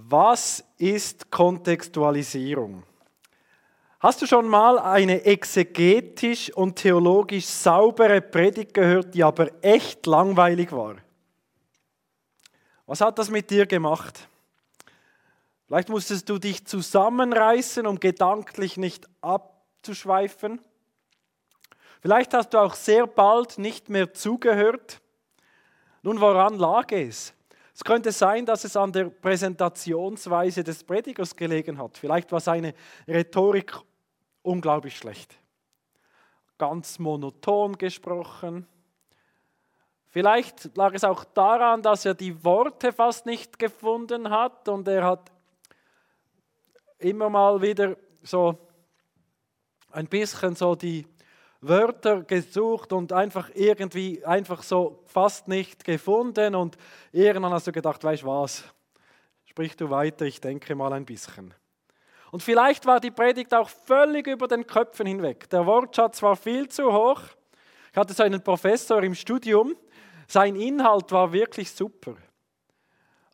Was 0.00 0.64
ist 0.76 1.28
Kontextualisierung? 1.28 2.84
Hast 3.98 4.22
du 4.22 4.26
schon 4.26 4.46
mal 4.46 4.78
eine 4.78 5.24
exegetisch 5.24 6.54
und 6.54 6.76
theologisch 6.76 7.46
saubere 7.46 8.20
Predigt 8.20 8.74
gehört, 8.74 9.12
die 9.12 9.24
aber 9.24 9.50
echt 9.60 10.06
langweilig 10.06 10.70
war? 10.70 10.98
Was 12.86 13.00
hat 13.00 13.18
das 13.18 13.28
mit 13.28 13.50
dir 13.50 13.66
gemacht? 13.66 14.28
Vielleicht 15.66 15.88
musstest 15.88 16.28
du 16.28 16.38
dich 16.38 16.64
zusammenreißen, 16.64 17.84
um 17.84 17.98
gedanklich 17.98 18.76
nicht 18.76 19.04
abzuschweifen. 19.20 20.60
Vielleicht 22.00 22.34
hast 22.34 22.50
du 22.50 22.58
auch 22.58 22.74
sehr 22.74 23.08
bald 23.08 23.58
nicht 23.58 23.88
mehr 23.88 24.14
zugehört. 24.14 25.00
Nun, 26.02 26.20
woran 26.20 26.56
lag 26.56 26.92
es? 26.92 27.34
Es 27.78 27.84
könnte 27.84 28.10
sein, 28.10 28.44
dass 28.44 28.64
es 28.64 28.76
an 28.76 28.90
der 28.90 29.04
Präsentationsweise 29.04 30.64
des 30.64 30.82
Predigers 30.82 31.36
gelegen 31.36 31.78
hat. 31.78 31.96
Vielleicht 31.96 32.32
war 32.32 32.40
seine 32.40 32.74
Rhetorik 33.06 33.72
unglaublich 34.42 34.96
schlecht. 34.96 35.38
Ganz 36.58 36.98
monoton 36.98 37.78
gesprochen. 37.78 38.66
Vielleicht 40.08 40.76
lag 40.76 40.92
es 40.92 41.04
auch 41.04 41.22
daran, 41.22 41.80
dass 41.80 42.04
er 42.04 42.14
die 42.14 42.42
Worte 42.42 42.92
fast 42.92 43.26
nicht 43.26 43.60
gefunden 43.60 44.28
hat 44.28 44.68
und 44.68 44.88
er 44.88 45.04
hat 45.04 45.30
immer 46.98 47.30
mal 47.30 47.62
wieder 47.62 47.96
so 48.22 48.58
ein 49.92 50.08
bisschen 50.08 50.56
so 50.56 50.74
die 50.74 51.06
Wörter 51.60 52.22
gesucht 52.22 52.92
und 52.92 53.12
einfach 53.12 53.50
irgendwie 53.54 54.24
einfach 54.24 54.62
so 54.62 55.02
fast 55.06 55.48
nicht 55.48 55.84
gefunden 55.84 56.54
und 56.54 56.76
irgendwann 57.10 57.52
hast 57.52 57.66
du 57.66 57.72
gedacht, 57.72 58.04
weißt 58.04 58.22
du 58.22 58.26
was, 58.26 58.64
sprich 59.44 59.76
du 59.76 59.90
weiter, 59.90 60.24
ich 60.24 60.40
denke 60.40 60.74
mal 60.74 60.92
ein 60.92 61.04
bisschen. 61.04 61.52
Und 62.30 62.42
vielleicht 62.42 62.86
war 62.86 63.00
die 63.00 63.10
Predigt 63.10 63.54
auch 63.54 63.68
völlig 63.68 64.26
über 64.26 64.46
den 64.46 64.66
Köpfen 64.66 65.06
hinweg. 65.06 65.48
Der 65.50 65.66
Wortschatz 65.66 66.22
war 66.22 66.36
viel 66.36 66.68
zu 66.68 66.92
hoch. 66.92 67.22
Ich 67.90 67.96
hatte 67.96 68.12
so 68.12 68.22
einen 68.22 68.42
Professor 68.42 69.02
im 69.02 69.14
Studium, 69.14 69.74
sein 70.28 70.56
Inhalt 70.56 71.10
war 71.10 71.32
wirklich 71.32 71.72
super. 71.72 72.14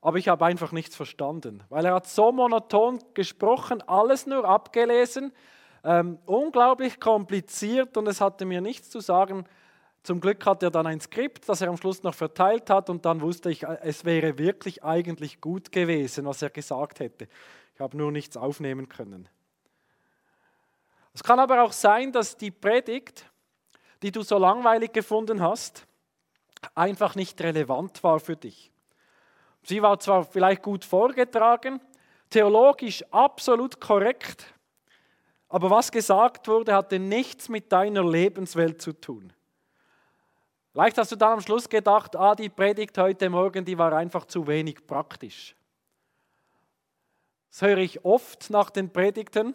Aber 0.00 0.18
ich 0.18 0.28
habe 0.28 0.44
einfach 0.44 0.70
nichts 0.70 0.94
verstanden, 0.94 1.64
weil 1.68 1.84
er 1.86 1.94
hat 1.94 2.06
so 2.06 2.30
monoton 2.30 3.00
gesprochen, 3.14 3.82
alles 3.82 4.26
nur 4.26 4.44
abgelesen, 4.44 5.32
ähm, 5.84 6.18
unglaublich 6.24 6.98
kompliziert 6.98 7.96
und 7.96 8.06
es 8.06 8.20
hatte 8.20 8.44
mir 8.46 8.60
nichts 8.60 8.90
zu 8.90 9.00
sagen. 9.00 9.44
Zum 10.02 10.20
Glück 10.20 10.44
hat 10.44 10.62
er 10.62 10.70
dann 10.70 10.86
ein 10.86 11.00
Skript, 11.00 11.48
das 11.48 11.60
er 11.60 11.68
am 11.68 11.76
Schluss 11.76 12.02
noch 12.02 12.14
verteilt 12.14 12.68
hat 12.70 12.90
und 12.90 13.04
dann 13.04 13.20
wusste 13.20 13.50
ich, 13.50 13.62
es 13.62 14.04
wäre 14.04 14.38
wirklich 14.38 14.82
eigentlich 14.82 15.40
gut 15.40 15.72
gewesen, 15.72 16.26
was 16.26 16.42
er 16.42 16.50
gesagt 16.50 17.00
hätte. 17.00 17.28
Ich 17.74 17.80
habe 17.80 17.96
nur 17.96 18.12
nichts 18.12 18.36
aufnehmen 18.36 18.88
können. 18.88 19.28
Es 21.12 21.22
kann 21.22 21.38
aber 21.38 21.62
auch 21.62 21.72
sein, 21.72 22.12
dass 22.12 22.36
die 22.36 22.50
Predigt, 22.50 23.30
die 24.02 24.10
du 24.10 24.22
so 24.22 24.36
langweilig 24.36 24.92
gefunden 24.92 25.40
hast, 25.40 25.86
einfach 26.74 27.14
nicht 27.14 27.40
relevant 27.40 28.02
war 28.02 28.20
für 28.20 28.36
dich. 28.36 28.72
Sie 29.62 29.80
war 29.80 29.98
zwar 30.00 30.24
vielleicht 30.24 30.62
gut 30.62 30.84
vorgetragen, 30.84 31.80
theologisch 32.30 33.04
absolut 33.10 33.80
korrekt, 33.80 34.53
aber 35.48 35.70
was 35.70 35.92
gesagt 35.92 36.48
wurde, 36.48 36.74
hatte 36.74 36.98
nichts 36.98 37.48
mit 37.48 37.70
deiner 37.70 38.04
Lebenswelt 38.04 38.80
zu 38.80 38.92
tun. 38.92 39.32
Vielleicht 40.72 40.98
hast 40.98 41.12
du 41.12 41.16
dann 41.16 41.34
am 41.34 41.40
Schluss 41.40 41.68
gedacht, 41.68 42.16
ah, 42.16 42.34
die 42.34 42.48
Predigt 42.48 42.98
heute 42.98 43.30
Morgen, 43.30 43.64
die 43.64 43.78
war 43.78 43.92
einfach 43.92 44.24
zu 44.24 44.46
wenig 44.46 44.86
praktisch. 44.86 45.54
Das 47.50 47.62
höre 47.62 47.78
ich 47.78 48.04
oft 48.04 48.50
nach 48.50 48.70
den 48.70 48.92
Predigten. 48.92 49.54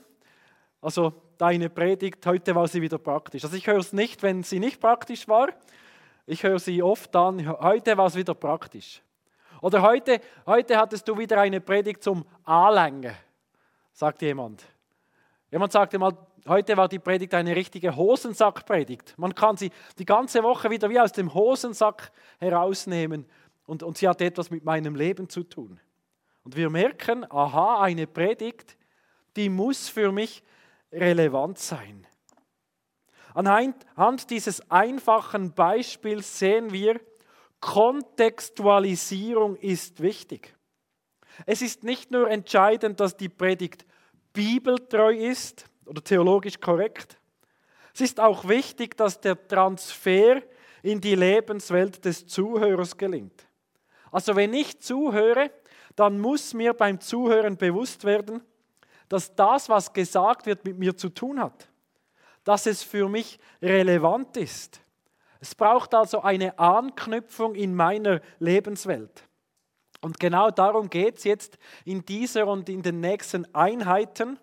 Also 0.79 1.11
deine 1.37 1.69
Predigt, 1.69 2.25
heute 2.25 2.55
war 2.55 2.69
sie 2.69 2.81
wieder 2.81 2.97
praktisch. 2.97 3.43
Also 3.43 3.57
ich 3.57 3.67
höre 3.67 3.79
es 3.79 3.91
nicht, 3.91 4.23
wenn 4.23 4.43
sie 4.43 4.59
nicht 4.59 4.79
praktisch 4.79 5.27
war. 5.27 5.49
Ich 6.25 6.43
höre 6.43 6.59
sie 6.59 6.81
oft 6.81 7.13
dann, 7.13 7.45
heute 7.59 7.97
war 7.97 8.07
es 8.07 8.15
wieder 8.15 8.33
praktisch. 8.33 9.01
Oder 9.61 9.81
heute, 9.81 10.21
heute 10.45 10.77
hattest 10.77 11.07
du 11.07 11.17
wieder 11.17 11.41
eine 11.41 11.59
Predigt 11.59 12.01
zum 12.01 12.23
Anlängen, 12.45 13.13
sagt 13.91 14.21
jemand. 14.21 14.63
Jemand 15.51 15.71
sagte 15.71 15.97
mal, 15.97 16.15
heute 16.47 16.77
war 16.77 16.87
die 16.87 16.99
Predigt 16.99 17.33
eine 17.33 17.55
richtige 17.55 17.95
Hosensackpredigt. 17.95 19.15
Man 19.17 19.33
kann 19.33 19.57
sie 19.57 19.71
die 19.97 20.05
ganze 20.05 20.43
Woche 20.43 20.69
wieder 20.69 20.89
wie 20.89 20.99
aus 20.99 21.11
dem 21.11 21.33
Hosensack 21.33 22.11
herausnehmen 22.39 23.25
und, 23.65 23.81
und 23.81 23.97
sie 23.97 24.07
hat 24.07 24.21
etwas 24.21 24.51
mit 24.51 24.63
meinem 24.63 24.95
Leben 24.95 25.27
zu 25.27 25.43
tun. 25.43 25.79
Und 26.43 26.55
wir 26.55 26.69
merken, 26.69 27.25
aha, 27.31 27.81
eine 27.81 28.05
Predigt, 28.07 28.77
die 29.35 29.49
muss 29.49 29.89
für 29.89 30.11
mich 30.11 30.43
relevant 30.91 31.57
sein. 31.57 32.05
Anhand 33.33 34.29
dieses 34.29 34.69
einfachen 34.71 35.53
Beispiels 35.53 36.39
sehen 36.39 36.71
wir, 36.71 36.99
Kontextualisierung 37.59 39.55
ist 39.55 40.01
wichtig. 40.01 40.55
Es 41.45 41.61
ist 41.61 41.83
nicht 41.83 42.11
nur 42.11 42.29
entscheidend, 42.29 42.99
dass 42.99 43.17
die 43.17 43.29
Predigt 43.29 43.85
bibeltreu 44.33 45.13
ist 45.13 45.65
oder 45.85 46.03
theologisch 46.03 46.59
korrekt. 46.59 47.17
Es 47.93 48.01
ist 48.01 48.19
auch 48.19 48.47
wichtig, 48.47 48.95
dass 48.95 49.19
der 49.19 49.47
Transfer 49.47 50.41
in 50.83 51.01
die 51.01 51.15
Lebenswelt 51.15 52.03
des 52.05 52.25
Zuhörers 52.27 52.95
gelingt. 52.95 53.47
Also 54.11 54.35
wenn 54.35 54.53
ich 54.53 54.79
zuhöre, 54.79 55.51
dann 55.95 56.19
muss 56.19 56.53
mir 56.53 56.73
beim 56.73 56.99
Zuhören 56.99 57.57
bewusst 57.57 58.05
werden, 58.05 58.41
dass 59.09 59.35
das, 59.35 59.67
was 59.69 59.91
gesagt 59.91 60.45
wird, 60.45 60.63
mit 60.63 60.77
mir 60.77 60.95
zu 60.95 61.09
tun 61.09 61.39
hat. 61.39 61.67
Dass 62.43 62.65
es 62.65 62.83
für 62.83 63.09
mich 63.09 63.39
relevant 63.61 64.37
ist. 64.37 64.81
Es 65.41 65.55
braucht 65.55 65.93
also 65.93 66.21
eine 66.21 66.57
Anknüpfung 66.57 67.55
in 67.55 67.75
meiner 67.75 68.21
Lebenswelt. 68.39 69.23
Und 70.01 70.19
genau 70.19 70.49
darum 70.49 70.89
geht 70.89 71.17
es 71.17 71.23
jetzt 71.25 71.57
in 71.83 72.05
dieser 72.05 72.47
und 72.47 72.69
in 72.69 72.81
den 72.81 73.01
nächsten 73.01 73.53
Einheiten. 73.53 74.39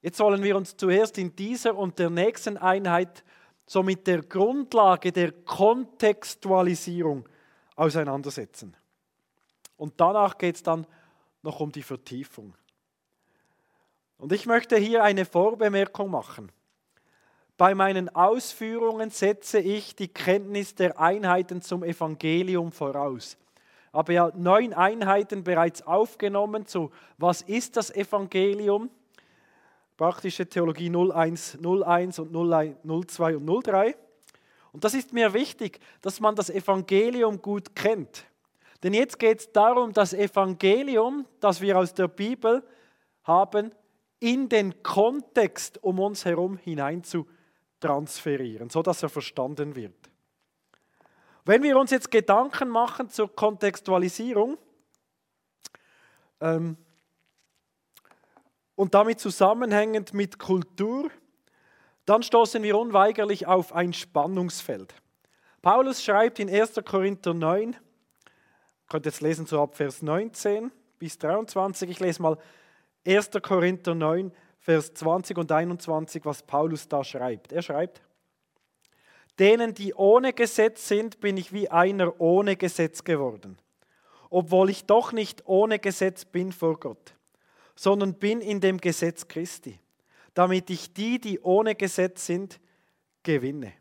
Jetzt 0.00 0.18
wollen 0.20 0.42
wir 0.42 0.56
uns 0.56 0.76
zuerst 0.76 1.18
in 1.18 1.36
dieser 1.36 1.76
und 1.76 1.98
der 1.98 2.08
nächsten 2.08 2.56
Einheit 2.56 3.22
so 3.66 3.82
mit 3.82 4.06
der 4.06 4.22
Grundlage 4.22 5.12
der 5.12 5.32
Kontextualisierung 5.32 7.28
auseinandersetzen. 7.76 8.76
Und 9.76 10.00
danach 10.00 10.38
geht 10.38 10.56
es 10.56 10.62
dann 10.62 10.86
noch 11.42 11.60
um 11.60 11.70
die 11.70 11.82
Vertiefung. 11.82 12.54
Und 14.16 14.32
ich 14.32 14.46
möchte 14.46 14.76
hier 14.76 15.04
eine 15.04 15.24
Vorbemerkung 15.24 16.10
machen. 16.10 16.50
Bei 17.56 17.74
meinen 17.74 18.08
Ausführungen 18.14 19.10
setze 19.10 19.58
ich 19.58 19.94
die 19.94 20.08
Kenntnis 20.08 20.74
der 20.74 20.98
Einheiten 20.98 21.60
zum 21.60 21.84
Evangelium 21.84 22.72
voraus 22.72 23.36
habe 23.92 24.14
ja 24.14 24.32
neun 24.34 24.72
Einheiten 24.72 25.42
bereits 25.44 25.82
aufgenommen 25.82 26.66
zu 26.66 26.90
Was 27.18 27.42
ist 27.42 27.76
das 27.76 27.90
Evangelium? 27.90 28.90
Praktische 29.96 30.48
Theologie 30.48 30.90
01, 30.90 31.58
01 31.62 32.18
und 32.20 32.32
02 32.32 33.36
und 33.36 33.66
03. 33.66 33.96
Und 34.72 34.84
das 34.84 34.94
ist 34.94 35.12
mir 35.12 35.34
wichtig, 35.34 35.80
dass 36.00 36.20
man 36.20 36.36
das 36.36 36.48
Evangelium 36.48 37.42
gut 37.42 37.74
kennt. 37.74 38.24
Denn 38.82 38.94
jetzt 38.94 39.18
geht 39.18 39.40
es 39.40 39.52
darum, 39.52 39.92
das 39.92 40.14
Evangelium, 40.14 41.26
das 41.40 41.60
wir 41.60 41.76
aus 41.78 41.92
der 41.92 42.08
Bibel 42.08 42.62
haben, 43.24 43.72
in 44.20 44.48
den 44.48 44.82
Kontext 44.82 45.82
um 45.82 45.98
uns 45.98 46.24
herum 46.24 46.56
hinein 46.56 47.02
zu 47.02 47.26
transferieren, 47.80 48.70
sodass 48.70 49.02
er 49.02 49.08
verstanden 49.08 49.74
wird. 49.74 50.09
Wenn 51.44 51.62
wir 51.62 51.76
uns 51.78 51.90
jetzt 51.90 52.10
Gedanken 52.10 52.68
machen 52.68 53.08
zur 53.08 53.34
Kontextualisierung 53.34 54.58
ähm, 56.40 56.76
und 58.74 58.94
damit 58.94 59.20
zusammenhängend 59.20 60.12
mit 60.14 60.38
Kultur, 60.38 61.10
dann 62.04 62.22
stoßen 62.22 62.62
wir 62.62 62.78
unweigerlich 62.78 63.46
auf 63.46 63.72
ein 63.72 63.92
Spannungsfeld. 63.92 64.94
Paulus 65.62 66.02
schreibt 66.02 66.38
in 66.38 66.48
1. 66.48 66.80
Korinther 66.84 67.34
9, 67.34 67.76
könnt 68.88 69.06
jetzt 69.06 69.20
lesen 69.20 69.46
so 69.46 69.62
ab 69.62 69.76
Vers 69.76 70.02
19 70.02 70.72
bis 70.98 71.18
23, 71.18 71.88
ich 71.88 72.00
lese 72.00 72.22
mal 72.22 72.38
1. 73.06 73.30
Korinther 73.42 73.94
9, 73.94 74.32
Vers 74.58 74.92
20 74.94 75.38
und 75.38 75.50
21, 75.50 76.24
was 76.24 76.42
Paulus 76.42 76.86
da 76.88 77.02
schreibt. 77.02 77.52
Er 77.52 77.62
schreibt, 77.62 78.02
Denen, 79.40 79.72
die 79.72 79.94
ohne 79.94 80.34
Gesetz 80.34 80.86
sind, 80.86 81.18
bin 81.18 81.38
ich 81.38 81.50
wie 81.50 81.70
einer 81.70 82.20
ohne 82.20 82.56
Gesetz 82.56 83.04
geworden, 83.04 83.56
obwohl 84.28 84.68
ich 84.68 84.84
doch 84.84 85.12
nicht 85.12 85.46
ohne 85.46 85.78
Gesetz 85.78 86.26
bin 86.26 86.52
vor 86.52 86.78
Gott, 86.78 87.14
sondern 87.74 88.12
bin 88.12 88.42
in 88.42 88.60
dem 88.60 88.76
Gesetz 88.76 89.26
Christi, 89.28 89.78
damit 90.34 90.68
ich 90.68 90.92
die, 90.92 91.18
die 91.18 91.40
ohne 91.40 91.74
Gesetz 91.74 92.26
sind, 92.26 92.60
gewinne. 93.22 93.72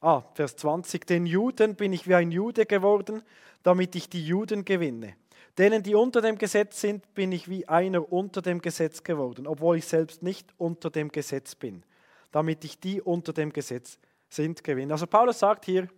Ah, 0.00 0.22
Vers 0.34 0.54
20. 0.54 1.08
Den 1.08 1.26
Juden 1.26 1.74
bin 1.74 1.92
ich 1.92 2.06
wie 2.06 2.14
ein 2.14 2.30
Jude 2.30 2.64
geworden, 2.64 3.22
damit 3.64 3.96
ich 3.96 4.08
die 4.08 4.24
Juden 4.24 4.64
gewinne. 4.64 5.16
Denen, 5.58 5.82
die 5.82 5.96
unter 5.96 6.20
dem 6.20 6.38
Gesetz 6.38 6.80
sind, 6.80 7.12
bin 7.14 7.32
ich 7.32 7.48
wie 7.48 7.66
einer 7.66 8.12
unter 8.12 8.42
dem 8.42 8.62
Gesetz 8.62 9.02
geworden, 9.02 9.48
obwohl 9.48 9.78
ich 9.78 9.86
selbst 9.86 10.22
nicht 10.22 10.54
unter 10.56 10.88
dem 10.88 11.10
Gesetz 11.10 11.56
bin, 11.56 11.82
damit 12.30 12.64
ich 12.64 12.78
die 12.78 13.00
unter 13.00 13.32
dem 13.32 13.52
Gesetz 13.52 13.98
sind 14.32 14.64
gewinne. 14.64 14.94
Also 14.94 15.06
Paulus 15.06 15.38
sagt 15.38 15.64
hier, 15.64 15.88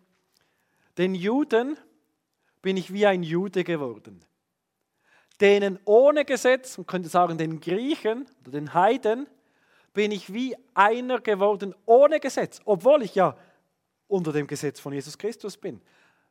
den 0.99 1.15
Juden 1.15 1.79
bin 2.63 2.77
ich 2.77 2.93
wie 2.93 3.07
ein 3.07 3.23
Jude 3.23 3.65
geworden. 3.65 4.25
Denen 5.41 5.79
ohne 5.85 6.25
Gesetz, 6.25 6.79
man 6.79 6.87
könnte 6.87 7.09
sagen 7.09 7.39
den 7.39 7.61
Griechen 7.61 8.27
oder 8.41 8.53
den 8.53 8.75
Heiden, 8.75 9.27
bin 9.93 10.11
ich 10.11 10.33
wie 10.33 10.57
einer 10.75 11.21
geworden 11.21 11.75
ohne 11.87 12.21
Gesetz, 12.21 12.61
obwohl 12.65 13.03
ich 13.03 13.15
ja 13.15 13.37
unter 14.09 14.33
dem 14.33 14.47
Gesetz 14.47 14.81
von 14.81 14.93
Jesus 14.93 15.17
Christus 15.19 15.57
bin. 15.57 15.81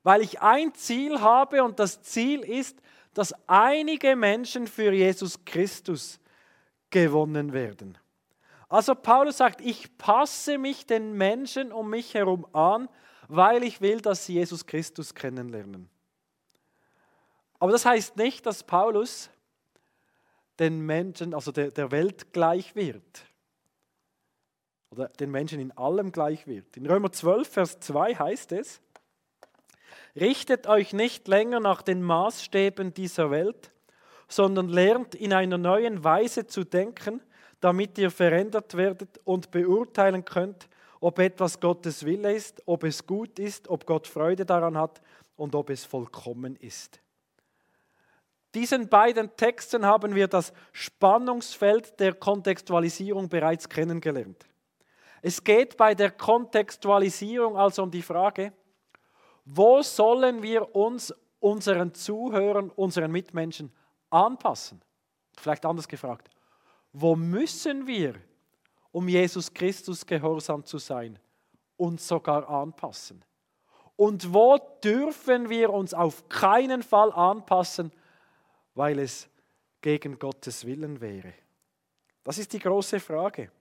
Weil 0.03 0.21
ich 0.21 0.41
ein 0.41 0.73
Ziel 0.73 1.21
habe 1.21 1.63
und 1.63 1.79
das 1.79 2.01
Ziel 2.01 2.41
ist, 2.41 2.81
dass 3.13 3.33
einige 3.47 4.15
Menschen 4.15 4.67
für 4.67 4.91
Jesus 4.91 5.45
Christus 5.45 6.19
gewonnen 6.89 7.53
werden. 7.53 7.97
Also 8.74 8.96
Paulus 8.96 9.38
sagt, 9.38 9.62
ich 9.62 10.00
passe 10.00 10.58
mich 10.58 10.88
den 10.88 11.14
Menschen 11.14 11.72
um 11.72 11.92
mich 11.92 12.16
herum 12.16 12.44
an, 12.54 12.90
weil 13.28 13.64
ich 13.64 13.81
will, 13.81 14.02
dass 14.02 14.25
sie 14.25 14.34
Jesus 14.34 14.66
Christus 14.66 15.14
kennenlernen. 15.14 15.92
Aber 17.60 17.72
das 17.72 17.86
heißt 17.86 18.18
nicht, 18.18 18.48
dass 18.48 18.64
Paulus 18.64 19.30
den 20.58 20.80
Menschen, 20.80 21.36
also 21.36 21.52
der, 21.52 21.70
der 21.70 21.92
Welt 21.92 22.34
gleich 22.34 22.75
wird. 22.75 23.28
Oder 24.90 25.10
den 25.10 25.30
Menschen 25.30 25.60
in 25.60 25.72
allem 25.78 26.12
gleich 26.12 26.48
wird. 26.48 26.75
In 26.75 26.88
Römer 26.88 27.12
12, 27.12 27.48
Vers 27.48 27.80
2 27.80 28.16
heißt 28.16 28.54
es, 28.54 28.81
Richtet 30.16 30.66
euch 30.66 30.94
nicht 30.94 31.28
länger 31.28 31.60
nach 31.60 31.84
den 31.84 32.02
Maßstäben 32.02 32.92
dieser 32.92 33.30
Welt, 33.30 33.72
sondern 34.28 34.68
lernt 34.68 35.14
in 35.14 35.31
einer 35.31 35.60
neuen 35.60 36.04
Weise 36.04 36.48
zu 36.48 36.64
denken, 36.64 37.22
damit 37.63 37.98
ihr 37.98 38.12
verändert 38.12 38.75
werdet 38.75 39.21
und 39.24 39.50
beurteilen 39.50 40.25
könnt, 40.25 40.68
ob 41.00 41.18
etwas 41.19 41.62
Gottes 41.62 42.06
Wille 42.06 42.33
ist, 42.33 42.62
ob 42.65 42.83
es 42.83 43.07
gut 43.07 43.39
ist, 43.39 43.69
ob 43.69 43.86
Gott 43.86 44.06
Freude 44.06 44.45
daran 44.45 44.77
hat 44.77 45.01
und 45.38 45.56
ob 45.56 45.69
es 45.69 45.86
vollkommen 45.86 46.57
ist. 46.57 47.00
Diesen 48.54 48.89
beiden 48.89 49.36
Texten 49.38 49.86
haben 49.86 50.13
wir 50.13 50.27
das 50.27 50.51
Spannungsfeld 50.74 51.98
der 52.01 52.13
Kontextualisierung 52.13 53.30
bereits 53.30 53.68
kennengelernt. 53.69 54.45
Es 55.21 55.42
geht 55.42 55.77
bei 55.77 55.95
der 55.95 56.12
Kontextualisierung 56.12 57.56
also 57.56 57.83
um 57.83 57.92
die 57.92 58.01
Frage, 58.01 58.51
wo 59.45 59.81
sollen 59.81 60.44
wir 60.44 60.75
uns 60.75 61.13
unseren 61.39 61.94
Zuhörern, 61.94 62.69
unseren 62.71 63.12
Mitmenschen 63.12 63.71
anpassen? 64.10 64.81
Vielleicht 65.38 65.65
anders 65.65 65.88
gefragt, 65.88 66.30
wo 66.94 67.16
müssen 67.16 67.88
wir, 67.88 68.16
um 68.92 69.07
Jesus 69.07 69.51
Christus 69.51 70.06
gehorsam 70.06 70.63
zu 70.63 70.78
sein, 70.78 71.18
uns 71.75 72.07
sogar 72.07 72.48
anpassen? 72.48 73.25
Und 73.95 74.34
wo 74.34 74.60
dürfen 74.84 75.50
wir 75.50 75.72
uns 75.72 75.94
auf 75.94 76.30
keinen 76.30 76.84
Fall 76.84 77.12
anpassen, 77.12 77.92
weil 78.75 79.00
es 79.00 79.28
gegen 79.81 80.18
Gottes 80.18 80.66
Willen 80.66 81.01
wäre? 81.01 81.34
Das 82.24 82.38
ist 82.38 82.54
die 82.54 82.60
große 82.60 83.00
Frage. 83.00 83.51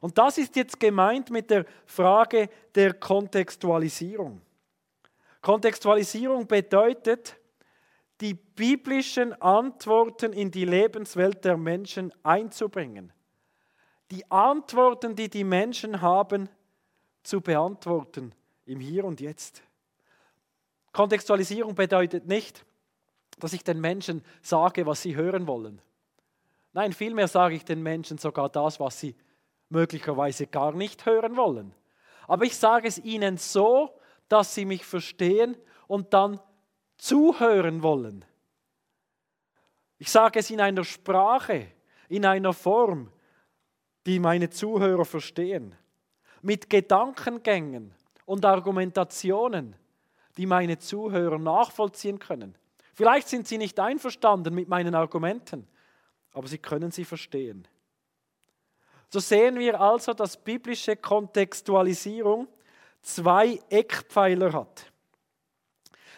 Und 0.00 0.18
das 0.18 0.38
ist 0.38 0.56
jetzt 0.56 0.80
gemeint 0.80 1.30
mit 1.30 1.50
der 1.50 1.64
Frage 1.86 2.48
der 2.74 2.94
Kontextualisierung. 2.94 4.40
Kontextualisierung 5.40 6.46
bedeutet, 6.46 7.36
die 8.20 8.34
biblischen 8.34 9.32
Antworten 9.40 10.32
in 10.32 10.50
die 10.50 10.64
Lebenswelt 10.64 11.44
der 11.44 11.56
Menschen 11.56 12.12
einzubringen. 12.22 13.12
Die 14.10 14.30
Antworten, 14.30 15.16
die 15.16 15.28
die 15.28 15.44
Menschen 15.44 16.00
haben, 16.00 16.48
zu 17.22 17.40
beantworten 17.40 18.34
im 18.66 18.80
Hier 18.80 19.04
und 19.04 19.20
Jetzt. 19.20 19.62
Kontextualisierung 20.92 21.74
bedeutet 21.74 22.26
nicht, 22.26 22.64
dass 23.40 23.52
ich 23.52 23.64
den 23.64 23.80
Menschen 23.80 24.22
sage, 24.42 24.86
was 24.86 25.02
sie 25.02 25.16
hören 25.16 25.46
wollen. 25.46 25.82
Nein, 26.72 26.92
vielmehr 26.92 27.28
sage 27.28 27.56
ich 27.56 27.64
den 27.64 27.82
Menschen 27.82 28.18
sogar 28.18 28.48
das, 28.48 28.78
was 28.78 29.00
sie 29.00 29.16
möglicherweise 29.68 30.46
gar 30.46 30.72
nicht 30.72 31.06
hören 31.06 31.36
wollen. 31.36 31.74
Aber 32.28 32.44
ich 32.44 32.56
sage 32.56 32.86
es 32.86 32.98
ihnen 32.98 33.36
so, 33.36 33.98
dass 34.28 34.54
sie 34.54 34.64
mich 34.64 34.84
verstehen 34.84 35.56
und 35.86 36.14
dann 36.14 36.40
zuhören 36.96 37.82
wollen. 37.82 38.24
Ich 39.98 40.10
sage 40.10 40.40
es 40.40 40.50
in 40.50 40.60
einer 40.60 40.84
Sprache, 40.84 41.68
in 42.08 42.26
einer 42.26 42.52
Form, 42.52 43.10
die 44.06 44.18
meine 44.18 44.50
Zuhörer 44.50 45.04
verstehen, 45.04 45.74
mit 46.42 46.68
Gedankengängen 46.68 47.94
und 48.26 48.44
Argumentationen, 48.44 49.76
die 50.36 50.46
meine 50.46 50.78
Zuhörer 50.78 51.38
nachvollziehen 51.38 52.18
können. 52.18 52.56
Vielleicht 52.94 53.28
sind 53.28 53.48
sie 53.48 53.58
nicht 53.58 53.78
einverstanden 53.80 54.54
mit 54.54 54.68
meinen 54.68 54.94
Argumenten, 54.94 55.66
aber 56.32 56.48
sie 56.48 56.58
können 56.58 56.90
sie 56.90 57.04
verstehen. 57.04 57.66
So 59.08 59.20
sehen 59.20 59.58
wir 59.58 59.80
also, 59.80 60.12
dass 60.12 60.36
biblische 60.36 60.96
Kontextualisierung 60.96 62.48
zwei 63.00 63.60
Eckpfeiler 63.68 64.52
hat. 64.52 64.92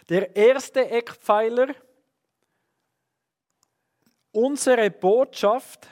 Der 0.08 0.36
erste 0.36 0.88
Eckpfeiler, 0.88 1.74
unsere 4.32 4.90
Botschaft 4.90 5.88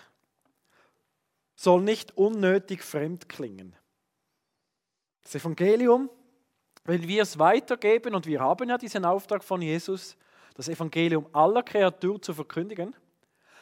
soll 1.57 1.83
nicht 1.83 2.17
unnötig 2.17 2.83
fremd 2.83 3.29
klingen. 3.29 3.75
Das 5.23 5.35
Evangelium, 5.35 6.11
wenn 6.85 7.09
wir 7.09 7.23
es 7.23 7.39
weitergeben, 7.39 8.15
und 8.15 8.27
wir 8.27 8.41
haben 8.41 8.69
ja 8.69 8.79
diesen 8.79 9.05
Auftrag 9.05 9.43
von 9.43 9.63
Jesus, 9.63 10.17
das 10.55 10.69
Evangelium 10.69 11.27
aller 11.33 11.63
Kreatur 11.63 12.21
zu 12.21 12.35
verkündigen, 12.35 12.95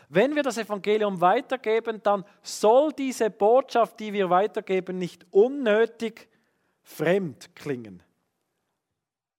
wenn 0.08 0.34
wir 0.34 0.42
das 0.42 0.58
Evangelium 0.58 1.22
weitergeben, 1.22 2.02
dann 2.02 2.26
soll 2.42 2.92
diese 2.92 3.30
Botschaft, 3.30 3.98
die 3.98 4.12
wir 4.12 4.28
weitergeben, 4.28 4.98
nicht 4.98 5.24
unnötig 5.30 6.28
fremd 6.82 7.56
klingen. 7.56 8.02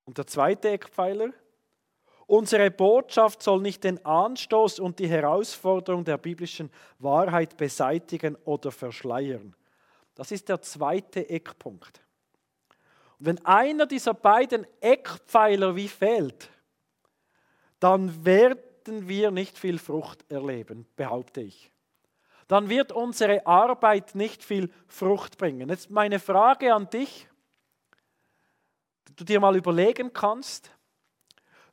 Und 0.06 0.18
der 0.18 0.28
zweite 0.28 0.70
Eckpfeiler, 0.70 1.30
unsere 2.28 2.70
Botschaft 2.72 3.42
soll 3.42 3.62
nicht 3.62 3.84
den 3.84 4.04
Anstoß 4.06 4.80
und 4.80 5.00
die 5.00 5.08
Herausforderung 5.08 6.04
der 6.04 6.18
biblischen 6.18 6.70
Wahrheit 7.00 7.58
beseitigen 7.58 8.36
oder 8.46 8.72
verschleiern. 8.72 9.56
Das 10.16 10.32
ist 10.32 10.50
der 10.50 10.62
zweite 10.62 11.30
Eckpunkt. 11.30 12.02
Und 13.20 13.26
wenn 13.26 13.46
einer 13.46 13.86
dieser 13.86 14.14
beiden 14.14 14.68
Eckpfeiler 14.82 15.76
wie 15.76 15.88
fehlt, 15.88 16.50
dann 17.80 18.26
werden 18.26 19.08
wir 19.08 19.32
nicht 19.32 19.58
viel 19.58 19.78
Frucht 19.78 20.30
erleben, 20.30 20.86
behaupte 20.96 21.42
ich. 21.42 21.72
Dann 22.48 22.70
wird 22.70 22.92
unsere 22.92 23.46
Arbeit 23.48 24.16
nicht 24.16 24.44
viel 24.44 24.70
Frucht 24.88 25.38
bringen. 25.38 25.70
Jetzt 25.70 25.90
meine 25.90 26.20
Frage 26.20 26.74
an 26.74 26.90
dich 26.90 27.28
du 29.16 29.24
dir 29.24 29.40
mal 29.40 29.56
überlegen 29.56 30.12
kannst, 30.14 30.72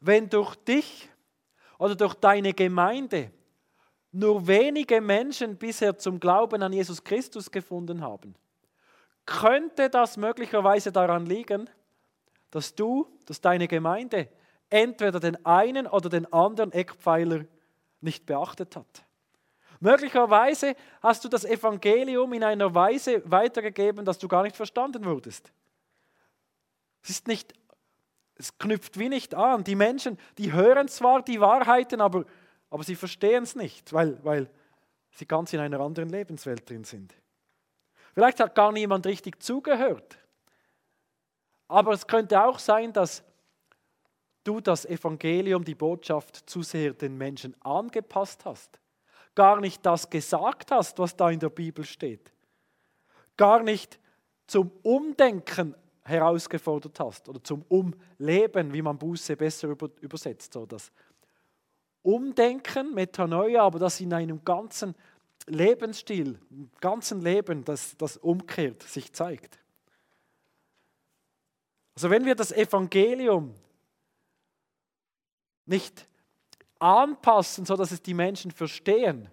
wenn 0.00 0.28
durch 0.28 0.54
dich 0.56 1.08
oder 1.78 1.94
durch 1.94 2.14
deine 2.14 2.52
Gemeinde 2.54 3.30
nur 4.12 4.46
wenige 4.46 5.00
Menschen 5.00 5.56
bisher 5.56 5.96
zum 5.96 6.18
Glauben 6.18 6.62
an 6.62 6.72
Jesus 6.72 7.04
Christus 7.04 7.50
gefunden 7.50 8.02
haben, 8.02 8.34
könnte 9.24 9.88
das 9.88 10.16
möglicherweise 10.16 10.90
daran 10.90 11.26
liegen, 11.26 11.70
dass 12.50 12.74
du, 12.74 13.06
dass 13.26 13.40
deine 13.40 13.68
Gemeinde 13.68 14.28
entweder 14.68 15.20
den 15.20 15.44
einen 15.44 15.86
oder 15.86 16.08
den 16.08 16.32
anderen 16.32 16.72
Eckpfeiler 16.72 17.44
nicht 18.00 18.26
beachtet 18.26 18.74
hat. 18.76 19.04
Möglicherweise 19.78 20.74
hast 21.00 21.24
du 21.24 21.28
das 21.28 21.44
Evangelium 21.44 22.32
in 22.32 22.44
einer 22.44 22.74
Weise 22.74 23.22
weitergegeben, 23.24 24.04
dass 24.04 24.18
du 24.18 24.28
gar 24.28 24.42
nicht 24.42 24.56
verstanden 24.56 25.04
wurdest. 25.04 25.52
Es 27.02 27.10
ist 27.10 27.28
nicht, 27.28 27.54
es 28.36 28.56
knüpft 28.58 28.98
wie 28.98 29.08
nicht 29.08 29.34
an. 29.34 29.64
Die 29.64 29.74
Menschen, 29.74 30.18
die 30.38 30.52
hören 30.52 30.88
zwar 30.88 31.22
die 31.22 31.40
Wahrheiten, 31.40 32.00
aber, 32.00 32.24
aber 32.70 32.84
sie 32.84 32.96
verstehen 32.96 33.42
es 33.42 33.54
nicht, 33.54 33.92
weil, 33.92 34.22
weil 34.24 34.50
sie 35.12 35.26
ganz 35.26 35.52
in 35.52 35.60
einer 35.60 35.80
anderen 35.80 36.08
Lebenswelt 36.08 36.68
drin 36.68 36.84
sind. 36.84 37.14
Vielleicht 38.14 38.40
hat 38.40 38.54
gar 38.54 38.72
niemand 38.72 39.06
richtig 39.06 39.42
zugehört. 39.42 40.18
Aber 41.68 41.92
es 41.92 42.06
könnte 42.06 42.42
auch 42.42 42.58
sein, 42.58 42.92
dass 42.92 43.22
du 44.44 44.60
das 44.60 44.84
Evangelium, 44.84 45.64
die 45.64 45.74
Botschaft 45.74 46.48
zu 46.48 46.62
sehr 46.62 46.92
den 46.92 47.16
Menschen 47.16 47.54
angepasst 47.62 48.44
hast. 48.44 48.80
Gar 49.34 49.60
nicht 49.60 49.84
das 49.86 50.10
gesagt 50.10 50.70
hast, 50.72 50.98
was 50.98 51.14
da 51.14 51.30
in 51.30 51.38
der 51.38 51.50
Bibel 51.50 51.84
steht. 51.84 52.32
Gar 53.36 53.62
nicht 53.62 54.00
zum 54.46 54.72
Umdenken 54.82 55.76
herausgefordert 56.04 56.98
hast 57.00 57.28
oder 57.28 57.42
zum 57.42 57.64
Umleben, 57.68 58.72
wie 58.72 58.82
man 58.82 58.98
Buße 58.98 59.36
besser 59.36 59.68
übersetzt. 60.00 60.52
So 60.52 60.66
das 60.66 60.90
Umdenken, 62.02 62.94
Metanoia, 62.94 63.62
aber 63.62 63.78
das 63.78 64.00
in 64.00 64.12
einem 64.12 64.42
ganzen 64.44 64.94
Lebensstil, 65.46 66.38
im 66.50 66.70
ganzen 66.80 67.20
Leben, 67.20 67.64
das, 67.64 67.96
das 67.96 68.16
umkehrt, 68.16 68.82
sich 68.82 69.12
zeigt. 69.12 69.58
Also 71.94 72.08
wenn 72.08 72.24
wir 72.24 72.34
das 72.34 72.52
Evangelium 72.52 73.54
nicht 75.66 76.08
anpassen, 76.78 77.66
sodass 77.66 77.90
es 77.90 78.02
die 78.02 78.14
Menschen 78.14 78.50
verstehen, 78.50 79.28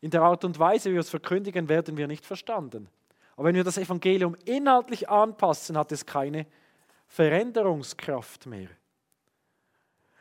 in 0.00 0.10
der 0.10 0.22
Art 0.22 0.44
und 0.44 0.58
Weise, 0.58 0.90
wie 0.90 0.94
wir 0.94 1.00
es 1.00 1.10
verkündigen, 1.10 1.68
werden 1.68 1.96
wir 1.96 2.06
nicht 2.06 2.26
verstanden. 2.26 2.88
Aber 3.36 3.48
wenn 3.48 3.54
wir 3.56 3.64
das 3.64 3.78
Evangelium 3.78 4.36
inhaltlich 4.44 5.08
anpassen, 5.08 5.76
hat 5.76 5.92
es 5.92 6.06
keine 6.06 6.46
Veränderungskraft 7.06 8.46
mehr. 8.46 8.68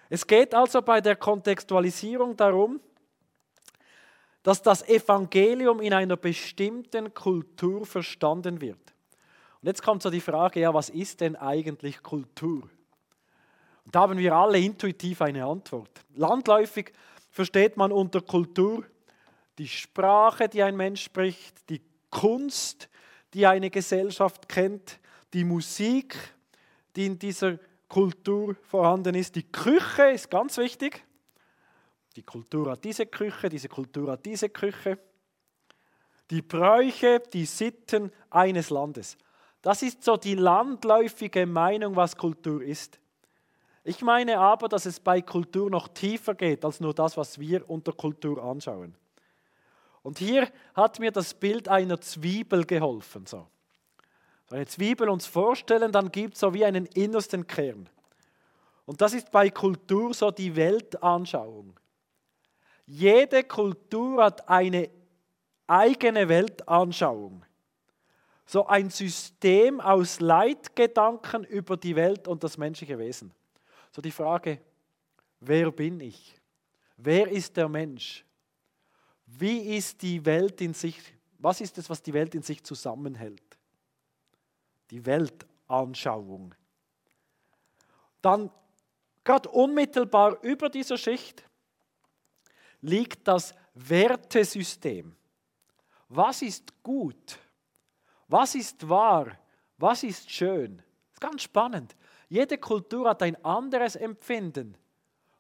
Es 0.10 0.28
geht 0.28 0.54
also 0.54 0.82
bei 0.82 1.02
der 1.02 1.16
Kontextualisierung 1.16 2.36
darum, 2.36 2.80
dass 4.44 4.62
das 4.62 4.88
Evangelium 4.88 5.80
in 5.80 5.94
einer 5.94 6.18
bestimmten 6.18 7.14
Kultur 7.14 7.86
verstanden 7.86 8.60
wird. 8.62 8.94
Und 9.62 9.68
jetzt 9.68 9.82
kommt 9.82 10.04
so 10.04 10.10
die 10.10 10.20
Frage, 10.20 10.60
ja, 10.60 10.74
was 10.74 10.90
ist 10.90 11.22
denn 11.22 11.38
eigentlich 11.38 12.04
Kultur? 12.04 12.70
Und 13.86 13.96
da 13.96 14.02
haben 14.02 14.18
wir 14.18 14.36
alle 14.36 14.60
intuitiv 14.60 15.22
eine 15.22 15.46
Antwort. 15.46 15.90
Landläufig 16.16 16.92
versteht 17.30 17.78
man 17.78 17.92
unter 17.92 18.22
Kultur 18.22 18.86
die 19.58 19.68
Sprache, 19.68 20.50
die 20.50 20.62
ein 20.62 20.76
Mensch 20.76 21.04
spricht, 21.04 21.70
die 21.70 21.82
Kunst, 22.10 22.90
die 23.34 23.46
eine 23.48 23.70
Gesellschaft 23.70 24.48
kennt, 24.48 25.00
die 25.34 25.44
Musik, 25.44 26.16
die 26.96 27.06
in 27.06 27.18
dieser 27.18 27.58
Kultur 27.88 28.56
vorhanden 28.64 29.16
ist. 29.16 29.36
Die 29.36 29.44
Küche 29.44 30.12
ist 30.12 30.30
ganz 30.30 30.58
wichtig. 30.58 31.04
Die 32.16 32.24
Kultur 32.24 32.72
hat 32.72 32.84
diese 32.84 33.06
Küche, 33.06 33.50
diese 33.50 33.70
Kultur 33.70 34.12
hat 34.12 34.26
diese 34.26 34.50
Küche. 34.50 35.00
Die 36.30 36.42
Bräuche, 36.42 37.22
die 37.32 37.46
Sitten 37.46 38.12
eines 38.30 38.70
Landes. 38.70 39.18
Das 39.62 39.82
ist 39.82 40.04
so 40.04 40.18
die 40.18 40.36
landläufige 40.36 41.46
Meinung, 41.46 41.96
was 41.96 42.16
Kultur 42.16 42.62
ist. 42.62 43.00
Ich 43.84 44.02
meine 44.02 44.40
aber, 44.40 44.70
dass 44.70 44.86
es 44.86 45.00
bei 45.00 45.22
Kultur 45.22 45.70
noch 45.70 45.88
tiefer 45.90 46.36
geht 46.36 46.64
als 46.64 46.80
nur 46.80 46.94
das, 46.94 47.18
was 47.18 47.40
wir 47.40 47.70
unter 47.70 47.92
Kultur 47.92 48.42
anschauen. 48.42 48.96
Und 50.04 50.20
hier 50.20 50.50
hat 50.76 51.00
mir 51.00 51.12
das 51.12 51.34
Bild 51.34 51.68
einer 51.70 52.00
Zwiebel 52.00 52.66
geholfen. 52.66 53.26
So. 53.26 53.48
eine 54.52 54.68
Zwiebel 54.68 55.10
uns 55.10 55.26
vorstellen, 55.26 55.92
dann 55.92 56.12
gibt 56.12 56.36
es 56.36 56.42
so 56.42 56.54
wie 56.54 56.66
einen 56.66 56.86
innersten 56.88 57.48
Kern. 57.48 57.90
Und 58.86 59.00
das 59.02 59.14
ist 59.14 59.32
bei 59.32 59.50
Kultur 59.50 60.14
so 60.14 60.30
die 60.30 60.56
Weltanschauung. 60.56 61.80
Jede 62.86 63.46
Kultur 63.46 64.26
hat 64.26 64.48
eine 64.50 64.90
eigene 65.68 66.28
Weltanschauung. 66.28 67.46
So 68.46 68.68
ein 68.68 68.90
System 68.90 69.80
aus 69.80 70.20
Leitgedanken 70.20 71.46
über 71.46 71.78
die 71.78 71.96
Welt 71.96 72.28
und 72.28 72.44
das 72.44 72.58
menschliche 72.58 73.00
Wesen. 73.00 73.32
So 73.92 74.02
die 74.02 74.12
Frage, 74.12 74.60
wer 75.40 75.72
bin 75.72 76.02
ich? 76.02 76.36
Wer 76.98 77.30
ist 77.30 77.56
der 77.56 77.70
Mensch? 77.70 78.26
Wie 79.38 79.76
ist 79.76 80.02
die 80.02 80.24
Welt 80.26 80.62
in 80.62 80.74
sich, 80.74 81.00
was 81.40 81.62
ist 81.62 81.78
es, 81.78 81.90
was 81.90 82.02
die 82.02 82.14
Welt 82.14 82.36
in 82.36 82.42
sich 82.42 82.64
zusammenhält? 82.64 83.58
Die 84.92 85.06
Weltanschauung. 85.06 86.54
Dann 88.22 88.52
gerade 89.24 89.50
unmittelbar 89.50 90.42
über 90.44 90.70
dieser 90.70 90.98
Schicht 90.98 91.44
liegt 92.82 93.28
das 93.28 93.56
Wertesystem. 93.74 95.16
Was 96.10 96.42
ist 96.42 96.84
gut? 96.84 97.40
Was 98.28 98.56
ist 98.56 98.88
wahr? 98.88 99.38
Was 99.78 100.04
ist 100.04 100.30
schön? 100.30 100.78
Das 100.78 101.14
ist 101.14 101.22
ganz 101.22 101.42
spannend. 101.44 101.96
Jede 102.30 102.58
Kultur 102.58 103.10
hat 103.10 103.24
ein 103.24 103.44
anderes 103.44 103.96
Empfinden, 103.96 104.78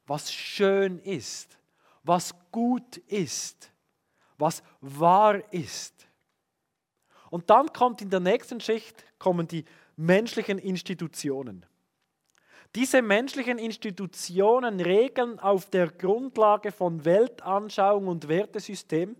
was 0.05 0.31
schön 0.31 1.00
ist, 1.00 1.57
was 2.03 2.33
gut 2.51 2.97
ist, 2.97 3.73
was 4.38 4.63
wahr 4.82 5.42
ist. 5.54 6.08
Und 7.30 7.50
dann 7.50 7.72
kommt 7.74 8.02
in 8.02 8.10
der 8.10 8.20
nächsten 8.20 8.60
Schicht 8.60 9.04
kommen 9.18 9.48
die 9.48 9.66
menschlichen 9.96 10.60
Institutionen. 10.60 11.66
Diese 12.75 13.02
menschlichen 13.02 13.60
Institutionen 13.60 14.80
regeln 14.80 15.40
auf 15.40 15.70
der 15.70 15.92
Grundlage 15.92 16.72
von 16.72 17.06
Weltanschauung 17.06 18.08
und 18.08 18.28
Wertesystem 18.28 19.16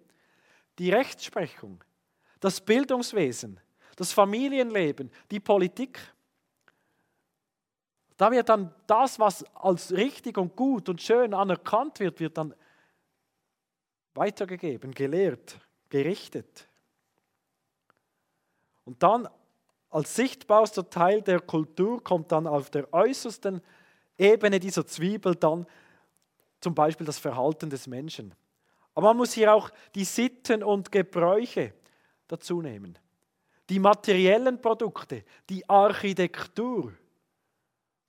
die 0.80 0.90
Rechtsprechung, 0.90 1.84
das 2.40 2.62
Bildungswesen, 2.62 3.60
das 3.96 4.12
Familienleben, 4.12 5.12
die 5.30 5.40
Politik. 5.40 6.00
Da 8.18 8.32
wird 8.32 8.50
dann 8.50 8.74
das, 8.88 9.20
was 9.20 9.44
als 9.56 9.92
richtig 9.92 10.38
und 10.38 10.56
gut 10.56 10.90
und 10.90 11.02
schön 11.02 11.34
anerkannt 11.34 12.00
wird, 12.00 12.20
wird 12.20 12.38
dann 12.38 12.56
weitergegeben, 14.16 14.94
gelehrt, 14.94 15.60
gerichtet. 15.90 16.68
Und 18.86 19.02
dann 19.02 19.28
als 19.90 20.16
sichtbarster 20.16 20.90
Teil 20.90 21.22
der 21.22 21.40
Kultur 21.40 22.04
kommt 22.04 22.32
dann 22.32 22.48
auf 22.48 22.70
der 22.70 22.92
äußersten 22.94 23.62
Ebene 24.18 24.60
dieser 24.60 24.86
Zwiebel 24.86 25.36
dann 25.36 25.66
zum 26.60 26.74
Beispiel 26.74 27.06
das 27.06 27.20
Verhalten 27.20 27.70
des 27.70 27.88
Menschen. 27.88 28.34
Aber 28.96 29.10
man 29.10 29.18
muss 29.18 29.34
hier 29.34 29.54
auch 29.54 29.70
die 29.96 30.06
Sitten 30.06 30.64
und 30.64 30.92
Gebräuche 30.92 31.74
dazu 32.28 32.62
nehmen. 32.62 32.98
Die 33.70 33.80
materiellen 33.80 34.62
Produkte, 34.62 35.24
die 35.50 35.68
Architektur, 35.70 36.94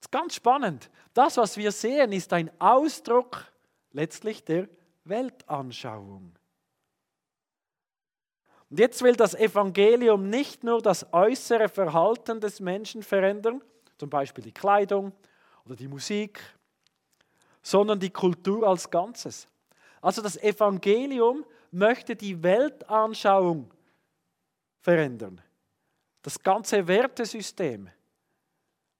ist 0.01 0.11
ganz 0.11 0.35
spannend. 0.35 0.91
Das, 1.15 1.37
was 1.37 1.57
wir 1.57 1.73
sehen, 1.73 2.13
ist 2.13 2.33
ein 2.33 2.51
Ausdruck 2.61 3.51
letztlich 3.93 4.45
der 4.45 4.69
Weltanschauung. 5.05 6.35
Und 8.71 8.79
jetzt 8.79 9.03
will 9.03 9.15
das 9.15 9.35
Evangelium 9.35 10.29
nicht 10.31 10.65
nur 10.65 10.81
das 10.81 11.13
äußere 11.13 11.69
Verhalten 11.69 12.41
des 12.41 12.61
Menschen 12.61 13.03
verändern, 13.03 13.63
zum 13.99 14.11
Beispiel 14.11 14.43
die 14.43 14.53
Kleidung 14.53 15.13
oder 15.65 15.77
die 15.77 15.89
Musik, 15.89 16.41
sondern 17.63 18.01
die 18.01 18.11
Kultur 18.11 18.67
als 18.67 18.91
Ganzes. 18.91 19.49
Also 20.01 20.23
das 20.23 20.37
Evangelium 20.37 21.45
möchte 21.71 22.17
die 22.17 22.43
Weltanschauung 22.43 23.73
verändern. 24.81 25.41
Das 26.23 26.43
ganze 26.43 26.87
Wertesystem 26.87 27.91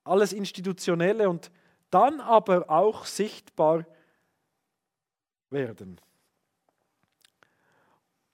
alles 0.05 0.33
Institutionelle 0.33 1.29
und 1.29 1.51
dann 1.91 2.21
aber 2.21 2.69
auch 2.69 3.07
sichtbar 3.07 3.87
werden. 5.55 5.99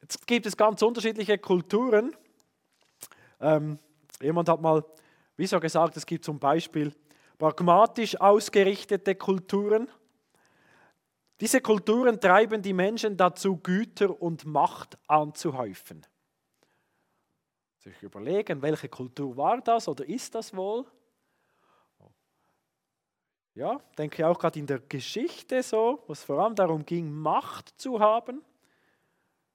Jetzt 0.00 0.26
gibt 0.26 0.46
es 0.46 0.56
ganz 0.56 0.82
unterschiedliche 0.82 1.38
Kulturen. 1.38 2.16
Ähm, 3.40 3.78
jemand 4.20 4.48
hat 4.48 4.60
mal, 4.60 4.84
wie 5.36 5.46
so 5.46 5.60
gesagt, 5.60 5.96
es 5.96 6.04
gibt 6.04 6.24
zum 6.24 6.40
Beispiel 6.40 6.92
pragmatisch 7.38 8.20
ausgerichtete 8.20 9.14
Kulturen. 9.14 9.88
Diese 11.40 11.60
Kulturen 11.60 12.20
treiben 12.20 12.60
die 12.60 12.72
Menschen 12.72 13.16
dazu, 13.16 13.56
Güter 13.56 14.20
und 14.20 14.44
Macht 14.44 14.98
anzuhäufen. 15.06 16.04
Sich 17.78 18.02
überlegen, 18.02 18.60
welche 18.60 18.88
Kultur 18.88 19.36
war 19.36 19.60
das 19.62 19.88
oder 19.88 20.06
ist 20.06 20.34
das 20.34 20.54
wohl? 20.54 20.84
Ja, 23.54 23.80
denke 23.98 24.26
auch 24.26 24.38
gerade 24.38 24.58
in 24.58 24.66
der 24.66 24.78
Geschichte 24.80 25.62
so, 25.62 26.02
wo 26.06 26.12
es 26.12 26.22
vor 26.22 26.38
allem 26.38 26.54
darum 26.54 26.86
ging, 26.86 27.12
Macht 27.12 27.68
zu 27.80 27.98
haben, 27.98 28.42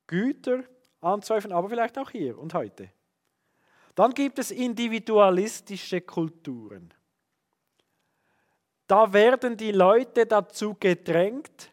Güter 0.08 0.64
anzuhäufen, 1.02 1.52
aber 1.52 1.70
vielleicht 1.70 1.98
auch 1.98 2.10
hier 2.10 2.38
und 2.38 2.54
heute. 2.54 2.92
Dann 3.96 4.14
gibt 4.14 4.40
es 4.40 4.52
individualistische 4.52 6.02
Kulturen. 6.02 6.94
Da 8.88 9.14
werden 9.14 9.58
die 9.58 9.72
Leute 9.72 10.25
dazu 10.25 10.75
gedrängt, 10.80 11.72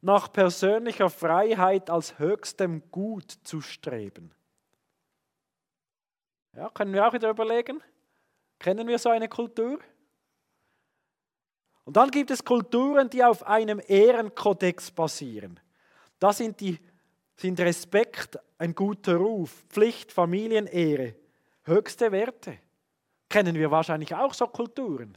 nach 0.00 0.32
persönlicher 0.32 1.10
Freiheit 1.10 1.90
als 1.90 2.18
höchstem 2.18 2.90
Gut 2.90 3.30
zu 3.30 3.60
streben. 3.60 4.32
Ja, 6.54 6.70
können 6.70 6.92
wir 6.92 7.06
auch 7.06 7.12
wieder 7.12 7.30
überlegen? 7.30 7.82
Kennen 8.58 8.88
wir 8.88 8.98
so 8.98 9.10
eine 9.10 9.28
Kultur? 9.28 9.78
Und 11.88 11.96
dann 11.96 12.10
gibt 12.10 12.30
es 12.30 12.44
Kulturen, 12.44 13.08
die 13.08 13.24
auf 13.24 13.46
einem 13.46 13.80
Ehrenkodex 13.88 14.90
basieren. 14.90 15.58
Da 16.18 16.34
sind, 16.34 16.60
die, 16.60 16.78
sind 17.34 17.58
Respekt, 17.60 18.38
ein 18.58 18.74
guter 18.74 19.16
Ruf, 19.16 19.64
Pflicht, 19.70 20.12
Familienehre, 20.12 21.14
höchste 21.64 22.12
Werte. 22.12 22.58
Kennen 23.30 23.54
wir 23.54 23.70
wahrscheinlich 23.70 24.14
auch 24.14 24.34
so 24.34 24.46
Kulturen, 24.48 25.16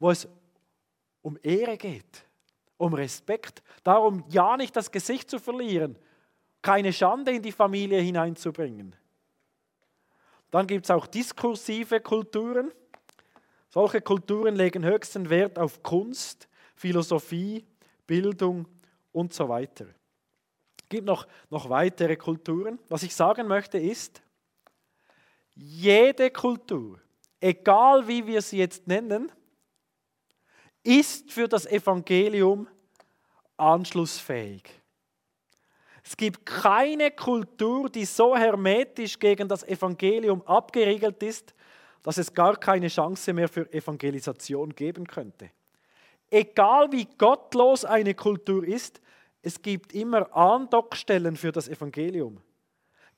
wo 0.00 0.10
es 0.10 0.26
um 1.22 1.38
Ehre 1.40 1.76
geht, 1.76 2.24
um 2.78 2.92
Respekt, 2.92 3.62
darum 3.84 4.24
ja 4.28 4.56
nicht 4.56 4.74
das 4.74 4.90
Gesicht 4.90 5.30
zu 5.30 5.38
verlieren, 5.38 5.96
keine 6.62 6.92
Schande 6.92 7.30
in 7.30 7.42
die 7.42 7.52
Familie 7.52 8.00
hineinzubringen. 8.00 8.96
Dann 10.50 10.66
gibt 10.66 10.86
es 10.86 10.90
auch 10.90 11.06
diskursive 11.06 12.00
Kulturen. 12.00 12.72
Solche 13.68 14.00
Kulturen 14.00 14.54
legen 14.54 14.84
höchsten 14.84 15.28
Wert 15.28 15.58
auf 15.58 15.82
Kunst, 15.82 16.48
Philosophie, 16.74 17.66
Bildung 18.06 18.66
und 19.12 19.32
so 19.32 19.48
weiter. 19.48 19.86
Es 20.78 20.88
gibt 20.88 21.06
noch, 21.06 21.26
noch 21.50 21.68
weitere 21.68 22.16
Kulturen. 22.16 22.78
Was 22.88 23.02
ich 23.02 23.14
sagen 23.14 23.48
möchte 23.48 23.78
ist, 23.78 24.22
jede 25.54 26.30
Kultur, 26.30 27.00
egal 27.40 28.06
wie 28.06 28.26
wir 28.26 28.42
sie 28.42 28.58
jetzt 28.58 28.86
nennen, 28.86 29.32
ist 30.82 31.32
für 31.32 31.48
das 31.48 31.66
Evangelium 31.66 32.68
anschlussfähig. 33.56 34.62
Es 36.04 36.16
gibt 36.16 36.46
keine 36.46 37.10
Kultur, 37.10 37.90
die 37.90 38.04
so 38.04 38.36
hermetisch 38.36 39.18
gegen 39.18 39.48
das 39.48 39.64
Evangelium 39.64 40.40
abgeriegelt 40.42 41.20
ist, 41.24 41.52
dass 42.06 42.18
es 42.18 42.32
gar 42.32 42.56
keine 42.56 42.86
Chance 42.86 43.32
mehr 43.32 43.48
für 43.48 43.68
Evangelisation 43.72 44.72
geben 44.76 45.08
könnte. 45.08 45.50
Egal 46.30 46.92
wie 46.92 47.04
gottlos 47.18 47.84
eine 47.84 48.14
Kultur 48.14 48.62
ist, 48.64 49.00
es 49.42 49.60
gibt 49.60 49.92
immer 49.92 50.32
Andockstellen 50.32 51.34
für 51.34 51.50
das 51.50 51.66
Evangelium. 51.68 52.40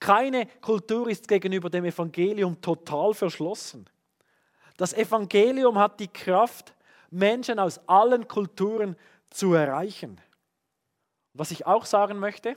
Keine 0.00 0.46
Kultur 0.62 1.06
ist 1.10 1.28
gegenüber 1.28 1.68
dem 1.68 1.84
Evangelium 1.84 2.58
total 2.62 3.12
verschlossen. 3.12 3.84
Das 4.78 4.94
Evangelium 4.94 5.78
hat 5.78 6.00
die 6.00 6.08
Kraft, 6.08 6.74
Menschen 7.10 7.58
aus 7.58 7.78
allen 7.86 8.26
Kulturen 8.26 8.96
zu 9.28 9.52
erreichen. 9.52 10.18
Was 11.34 11.50
ich 11.50 11.66
auch 11.66 11.84
sagen 11.84 12.18
möchte, 12.18 12.56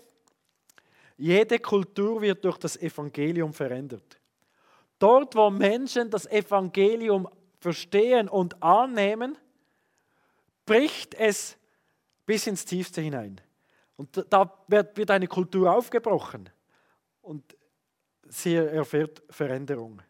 jede 1.18 1.60
Kultur 1.60 2.22
wird 2.22 2.46
durch 2.46 2.58
das 2.58 2.78
Evangelium 2.78 3.54
verändert. 3.54 4.21
Dort, 5.02 5.36
wo 5.36 5.50
Menschen 5.50 6.12
das 6.12 6.28
Evangelium 6.28 7.28
verstehen 7.60 8.30
und 8.30 8.62
annehmen, 8.62 9.36
bricht 10.64 11.16
es 11.16 11.58
bis 12.28 12.46
ins 12.46 12.66
Tiefste 12.66 13.02
hinein. 13.02 13.42
Und 13.98 14.24
da 14.30 14.64
wird 14.68 15.10
eine 15.10 15.26
Kultur 15.28 15.74
aufgebrochen 15.74 16.50
und 17.24 17.44
sie 18.30 18.54
erfährt 18.54 19.24
Veränderung. 19.32 20.04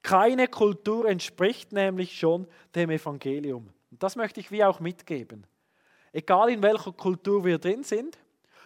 Keine 0.00 0.48
Kultur 0.48 1.06
entspricht 1.06 1.72
nämlich 1.72 2.18
schon 2.18 2.48
dem 2.74 2.88
Evangelium. 2.88 3.68
Und 3.90 4.02
das 4.02 4.16
möchte 4.16 4.40
ich 4.40 4.50
wie 4.50 4.64
auch 4.64 4.80
mitgeben. 4.80 5.46
Egal 6.10 6.48
in 6.48 6.62
welcher 6.62 6.92
Kultur 6.92 7.44
wir 7.44 7.58
drin 7.58 7.84
sind, 7.84 8.16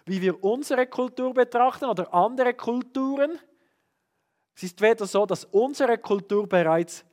wie 0.05 0.23
wir 0.23 0.45
unsere 0.45 0.87
Kultur 0.87 1.35
betrachten 1.35 1.87
oder 1.87 2.15
andere 2.15 2.55
Kulturen, 2.55 3.41
es 4.57 4.63
ist 4.63 4.81
weder 4.81 5.07
so, 5.07 5.27
dass 5.27 5.45
unsere 5.45 5.99
Kultur 5.99 6.49
bereits 6.49 7.05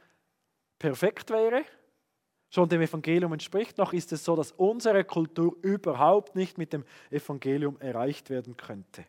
perfekt 0.79 1.29
wäre, 1.29 1.65
schon 2.49 2.69
dem 2.69 2.81
Evangelium 2.81 3.33
entspricht, 3.33 3.77
noch 3.77 3.91
ist 3.91 4.13
es 4.13 4.23
so, 4.23 4.35
dass 4.35 4.53
unsere 4.53 5.03
Kultur 5.03 5.57
überhaupt 5.61 6.35
nicht 6.35 6.57
mit 6.57 6.71
dem 6.71 6.85
Evangelium 7.09 7.77
erreicht 7.81 8.29
werden 8.29 8.55
könnte. 8.55 9.05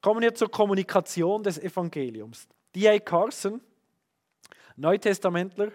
Kommen 0.00 0.22
wir 0.22 0.34
zur 0.34 0.50
Kommunikation 0.50 1.44
des 1.44 1.58
Evangeliums. 1.58 2.48
D.A. 2.74 2.98
Carson, 2.98 3.60
Neutestamentler 4.74 5.70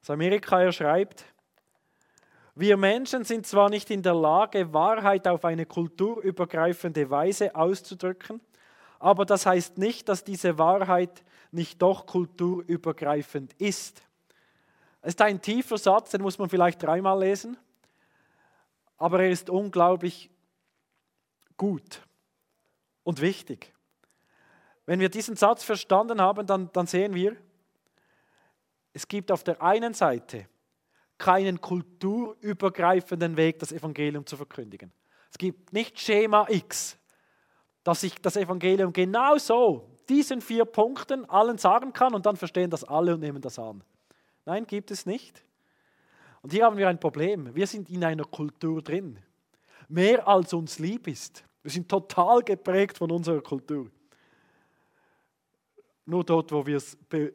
aus 0.00 0.10
Amerika, 0.10 0.62
er 0.62 0.70
schreibt, 0.70 1.24
wir 2.54 2.76
Menschen 2.76 3.24
sind 3.24 3.46
zwar 3.46 3.70
nicht 3.70 3.90
in 3.90 4.02
der 4.02 4.14
Lage, 4.14 4.72
Wahrheit 4.72 5.26
auf 5.26 5.44
eine 5.44 5.64
kulturübergreifende 5.64 7.08
Weise 7.08 7.54
auszudrücken, 7.54 8.40
aber 8.98 9.24
das 9.24 9.46
heißt 9.46 9.78
nicht, 9.78 10.08
dass 10.08 10.22
diese 10.22 10.58
Wahrheit 10.58 11.24
nicht 11.50 11.80
doch 11.80 12.06
kulturübergreifend 12.06 13.54
ist. 13.54 14.02
Es 15.00 15.14
ist 15.14 15.22
ein 15.22 15.40
tiefer 15.40 15.78
Satz, 15.78 16.10
den 16.10 16.22
muss 16.22 16.38
man 16.38 16.48
vielleicht 16.48 16.82
dreimal 16.82 17.18
lesen, 17.20 17.56
aber 18.98 19.20
er 19.20 19.30
ist 19.30 19.50
unglaublich 19.50 20.30
gut 21.56 22.02
und 23.02 23.20
wichtig. 23.20 23.72
Wenn 24.84 25.00
wir 25.00 25.08
diesen 25.08 25.36
Satz 25.36 25.64
verstanden 25.64 26.20
haben, 26.20 26.46
dann, 26.46 26.70
dann 26.72 26.86
sehen 26.86 27.14
wir, 27.14 27.36
es 28.92 29.08
gibt 29.08 29.32
auf 29.32 29.42
der 29.42 29.62
einen 29.62 29.94
Seite 29.94 30.46
keinen 31.22 31.60
kulturübergreifenden 31.60 33.36
Weg, 33.36 33.60
das 33.60 33.70
Evangelium 33.70 34.26
zu 34.26 34.36
verkündigen. 34.36 34.92
Es 35.30 35.38
gibt 35.38 35.72
nicht 35.72 35.98
Schema 36.00 36.46
X, 36.48 36.98
dass 37.84 38.02
ich 38.02 38.16
das 38.16 38.36
Evangelium 38.36 38.92
genau 38.92 39.38
so, 39.38 39.88
diesen 40.08 40.40
vier 40.40 40.64
Punkten 40.64 41.24
allen 41.30 41.58
sagen 41.58 41.92
kann 41.92 42.12
und 42.12 42.26
dann 42.26 42.36
verstehen 42.36 42.70
das 42.70 42.82
alle 42.82 43.14
und 43.14 43.20
nehmen 43.20 43.40
das 43.40 43.56
an. 43.56 43.84
Nein, 44.44 44.66
gibt 44.66 44.90
es 44.90 45.06
nicht. 45.06 45.44
Und 46.42 46.52
hier 46.52 46.64
haben 46.64 46.76
wir 46.76 46.88
ein 46.88 46.98
Problem. 46.98 47.54
Wir 47.54 47.68
sind 47.68 47.88
in 47.88 48.02
einer 48.02 48.24
Kultur 48.24 48.82
drin. 48.82 49.16
Mehr 49.88 50.26
als 50.26 50.52
uns 50.52 50.80
lieb 50.80 51.06
ist. 51.06 51.44
Wir 51.62 51.70
sind 51.70 51.88
total 51.88 52.42
geprägt 52.42 52.98
von 52.98 53.12
unserer 53.12 53.40
Kultur. 53.40 53.88
Nur 56.04 56.24
dort, 56.24 56.50
wo 56.50 56.66
wir 56.66 56.78
es 56.78 56.96
be 57.08 57.32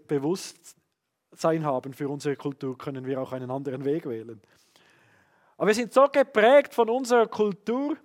Bewusstsein 1.30 1.66
haben 1.66 1.94
für 1.94 2.10
unsere 2.10 2.36
Kultur, 2.36 2.78
können 2.78 3.06
wir 3.06 3.22
auch 3.22 3.32
einen 3.32 3.52
anderen 3.52 3.86
Weg 3.86 4.08
wählen. 4.08 4.42
Aber 5.58 5.68
wir 5.68 5.76
sind 5.76 5.94
so 5.94 6.08
geprägt 6.08 6.74
von 6.74 6.90
unserer 6.90 7.28
Kultur, 7.28 7.98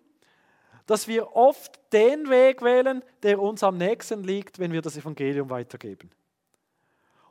dass 0.87 1.07
wir 1.07 1.35
oft 1.37 1.81
den 1.93 2.29
Weg 2.29 2.63
wählen, 2.63 3.03
der 3.23 3.41
uns 3.41 3.63
am 3.63 3.79
nächsten 3.79 4.25
liegt, 4.25 4.59
wenn 4.59 4.73
wir 4.73 4.83
das 4.83 4.97
Evangelium 4.97 5.49
weitergeben. 5.49 6.11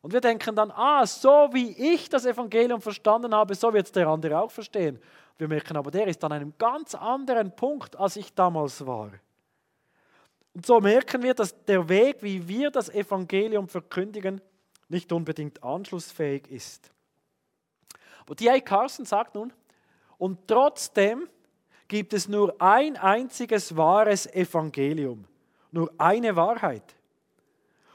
Und 0.02 0.14
wir 0.14 0.22
denken 0.22 0.56
dann, 0.56 0.72
ah, 0.72 1.06
so 1.06 1.50
wie 1.52 1.94
ich 1.94 2.10
das 2.10 2.26
Evangelium 2.26 2.82
verstanden 2.82 3.36
habe, 3.36 3.54
so 3.54 3.72
wird 3.72 3.86
es 3.86 3.92
der 3.92 4.08
andere 4.08 4.40
auch 4.40 4.50
verstehen. 4.50 5.00
Wir 5.38 5.48
merken 5.48 5.78
aber, 5.78 5.92
der 5.92 6.08
ist 6.08 6.24
an 6.24 6.32
einem 6.32 6.54
ganz 6.58 6.96
anderen 6.96 7.56
Punkt, 7.56 7.96
als 7.96 8.16
ich 8.16 8.34
damals 8.34 8.86
war. 8.86 9.12
Und 10.54 10.66
so 10.66 10.80
merken 10.80 11.22
wir, 11.22 11.34
dass 11.34 11.64
der 11.66 11.88
Weg, 11.88 12.18
wie 12.22 12.48
wir 12.48 12.72
das 12.72 12.90
Evangelium 12.90 13.68
verkündigen, 13.68 14.42
nicht 14.92 15.12
unbedingt 15.12 15.64
anschlussfähig 15.64 16.50
ist. 16.50 16.92
Aber 18.22 18.36
D.A. 18.36 18.60
Carson 18.60 19.06
sagt 19.06 19.36
nun, 19.36 19.52
und 20.18 20.48
trotzdem 20.48 21.28
gibt 21.88 22.14
es 22.14 22.28
nur 22.28 22.56
ein 22.62 22.96
einziges 22.96 23.76
wahres 23.76 24.28
Evangelium, 24.28 25.26
nur 25.72 25.92
eine 25.98 26.36
Wahrheit. 26.36 26.96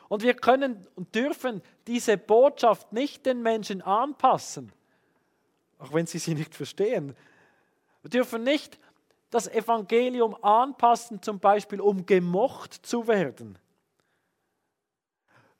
Und 0.09 0.22
wir 0.22 0.35
können 0.35 0.87
und 0.94 1.14
dürfen 1.14 1.62
diese 1.87 2.16
Botschaft 2.16 2.92
nicht 2.92 3.26
den 3.26 3.42
Menschen 3.42 3.82
anpassen, 3.82 4.72
auch 5.78 5.92
wenn 5.92 6.06
sie 6.06 6.18
sie 6.18 6.35
nicht 6.35 6.54
verstehen. 6.54 7.16
Wir 8.02 8.11
dürfen 8.11 8.42
nicht 8.42 8.78
das 9.30 9.48
Evangelium 9.48 10.37
anpassen, 10.42 11.22
zum 11.22 11.40
Beispiel 11.40 11.80
um 11.80 12.06
gemocht 12.06 12.74
zu 12.74 13.09
werden. 13.09 13.59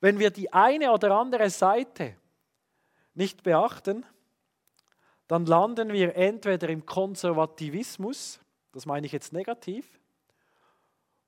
Wenn 0.07 0.19
wir 0.19 0.31
die 0.31 0.53
eine 0.53 0.93
oder 0.93 1.17
andere 1.17 1.49
Seite 1.49 2.15
nicht 3.13 3.43
beachten, 3.43 4.05
dann 5.27 5.45
landen 5.45 5.91
wir 5.91 6.15
entweder 6.15 6.69
im 6.69 6.85
Konservativismus, 6.85 8.39
das 8.71 8.85
meine 8.85 9.05
ich 9.05 9.11
jetzt 9.11 9.33
negativ, 9.33 9.99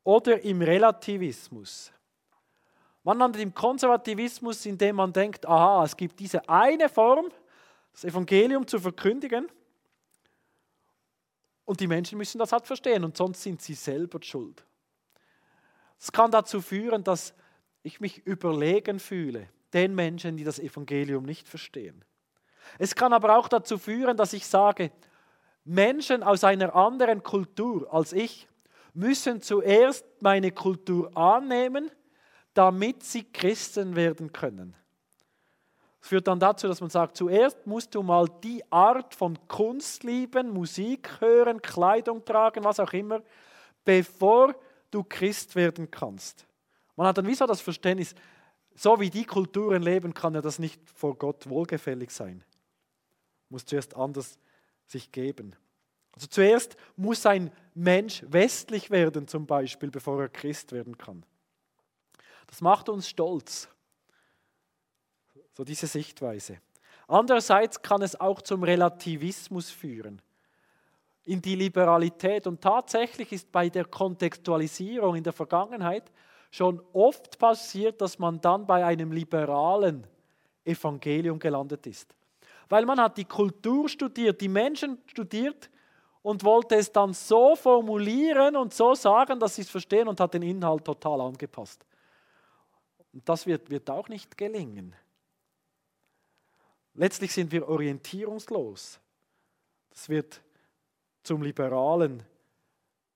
oder 0.05 0.39
im 0.43 0.61
Relativismus. 0.61 1.91
Man 3.03 3.17
landet 3.17 3.41
im 3.41 3.53
Konservativismus, 3.53 4.65
indem 4.65 4.95
man 4.95 5.11
denkt, 5.11 5.45
aha, 5.45 5.83
es 5.83 5.97
gibt 5.97 6.17
diese 6.17 6.47
eine 6.47 6.87
Form, 6.87 7.27
das 7.91 8.05
Evangelium 8.05 8.65
zu 8.65 8.79
verkündigen. 8.79 9.51
Und 11.65 11.81
die 11.81 11.87
Menschen 11.87 12.17
müssen 12.17 12.39
das 12.39 12.53
halt 12.53 12.65
verstehen 12.65 13.03
und 13.03 13.17
sonst 13.17 13.43
sind 13.43 13.61
sie 13.61 13.73
selber 13.73 14.19
schuld. 14.21 14.65
Es 15.99 16.09
kann 16.09 16.31
dazu 16.31 16.61
führen, 16.61 17.03
dass 17.03 17.33
ich 17.83 17.99
mich 17.99 18.25
überlegen 18.25 18.99
fühle, 18.99 19.47
den 19.73 19.95
Menschen, 19.95 20.37
die 20.37 20.43
das 20.43 20.59
Evangelium 20.59 21.23
nicht 21.23 21.47
verstehen. 21.47 22.03
Es 22.77 22.95
kann 22.95 23.13
aber 23.13 23.37
auch 23.37 23.47
dazu 23.47 23.77
führen, 23.77 24.17
dass 24.17 24.33
ich 24.33 24.45
sage, 24.45 24.91
Menschen 25.63 26.23
aus 26.23 26.43
einer 26.43 26.75
anderen 26.75 27.23
Kultur 27.23 27.91
als 27.93 28.13
ich 28.13 28.47
müssen 28.93 29.41
zuerst 29.41 30.05
meine 30.21 30.51
Kultur 30.51 31.15
annehmen, 31.15 31.91
damit 32.53 33.03
sie 33.03 33.23
Christen 33.23 33.95
werden 33.95 34.33
können. 34.33 34.75
Das 35.99 36.09
führt 36.09 36.27
dann 36.27 36.39
dazu, 36.39 36.67
dass 36.67 36.81
man 36.81 36.89
sagt, 36.89 37.17
zuerst 37.17 37.67
musst 37.67 37.93
du 37.93 38.01
mal 38.01 38.27
die 38.43 38.63
Art 38.71 39.13
von 39.13 39.37
Kunst 39.47 40.03
lieben, 40.03 40.49
Musik 40.49 41.21
hören, 41.21 41.61
Kleidung 41.61 42.23
tragen, 42.23 42.63
was 42.63 42.79
auch 42.79 42.93
immer, 42.93 43.21
bevor 43.83 44.55
du 44.91 45.03
Christ 45.03 45.55
werden 45.55 45.91
kannst. 45.91 46.45
Man 46.99 47.07
hat 47.07 47.17
dann 47.17 47.27
wieso 47.27 47.47
das 47.47 47.61
Verständnis, 47.61 48.13
so 48.75 48.99
wie 48.99 49.09
die 49.09 49.23
Kulturen 49.23 49.81
leben, 49.81 50.13
kann 50.13 50.35
ja 50.35 50.41
das 50.41 50.59
nicht 50.59 50.81
vor 50.93 51.17
Gott 51.17 51.47
wohlgefällig 51.47 52.11
sein. 52.11 52.43
Muss 53.47 53.63
zuerst 53.63 53.95
anders 53.95 54.37
sich 54.85 55.09
geben. 55.09 55.55
Also 56.11 56.27
zuerst 56.27 56.75
muss 56.97 57.25
ein 57.25 57.53
Mensch 57.73 58.25
westlich 58.27 58.91
werden 58.91 59.29
zum 59.29 59.47
Beispiel, 59.47 59.89
bevor 59.89 60.21
er 60.23 60.27
Christ 60.27 60.73
werden 60.73 60.97
kann. 60.97 61.25
Das 62.47 62.59
macht 62.59 62.89
uns 62.89 63.07
stolz. 63.07 63.69
So 65.53 65.63
diese 65.63 65.87
Sichtweise. 65.87 66.59
Andererseits 67.07 67.81
kann 67.81 68.01
es 68.01 68.19
auch 68.19 68.41
zum 68.41 68.61
Relativismus 68.61 69.69
führen, 69.69 70.21
in 71.23 71.41
die 71.41 71.55
Liberalität. 71.55 72.45
Und 72.45 72.59
tatsächlich 72.59 73.31
ist 73.31 73.49
bei 73.53 73.69
der 73.69 73.85
Kontextualisierung 73.85 75.15
in 75.15 75.23
der 75.23 75.31
Vergangenheit 75.31 76.11
schon 76.49 76.81
oft 76.93 77.37
passiert, 77.37 78.01
dass 78.01 78.17
man 78.19 78.41
dann 78.41 78.65
bei 78.65 78.83
einem 78.83 79.11
liberalen 79.11 80.05
Evangelium 80.63 81.39
gelandet 81.39 81.85
ist. 81.87 82.15
Weil 82.67 82.85
man 82.85 82.99
hat 82.99 83.17
die 83.17 83.25
Kultur 83.25 83.89
studiert, 83.89 84.41
die 84.41 84.47
Menschen 84.47 84.99
studiert 85.07 85.69
und 86.21 86.43
wollte 86.43 86.75
es 86.75 86.91
dann 86.91 87.13
so 87.13 87.55
formulieren 87.55 88.55
und 88.55 88.73
so 88.73 88.93
sagen, 88.93 89.39
dass 89.39 89.55
sie 89.55 89.61
es 89.61 89.69
verstehen 89.69 90.07
und 90.07 90.19
hat 90.19 90.33
den 90.33 90.43
Inhalt 90.43 90.85
total 90.85 91.21
angepasst. 91.21 91.85
Und 93.13 93.27
das 93.27 93.45
wird, 93.47 93.69
wird 93.69 93.89
auch 93.89 94.07
nicht 94.07 94.37
gelingen. 94.37 94.95
Letztlich 96.93 97.33
sind 97.33 97.51
wir 97.51 97.67
orientierungslos. 97.67 98.99
Das 99.89 100.09
wird 100.09 100.41
zum 101.23 101.41
liberalen, 101.41 102.23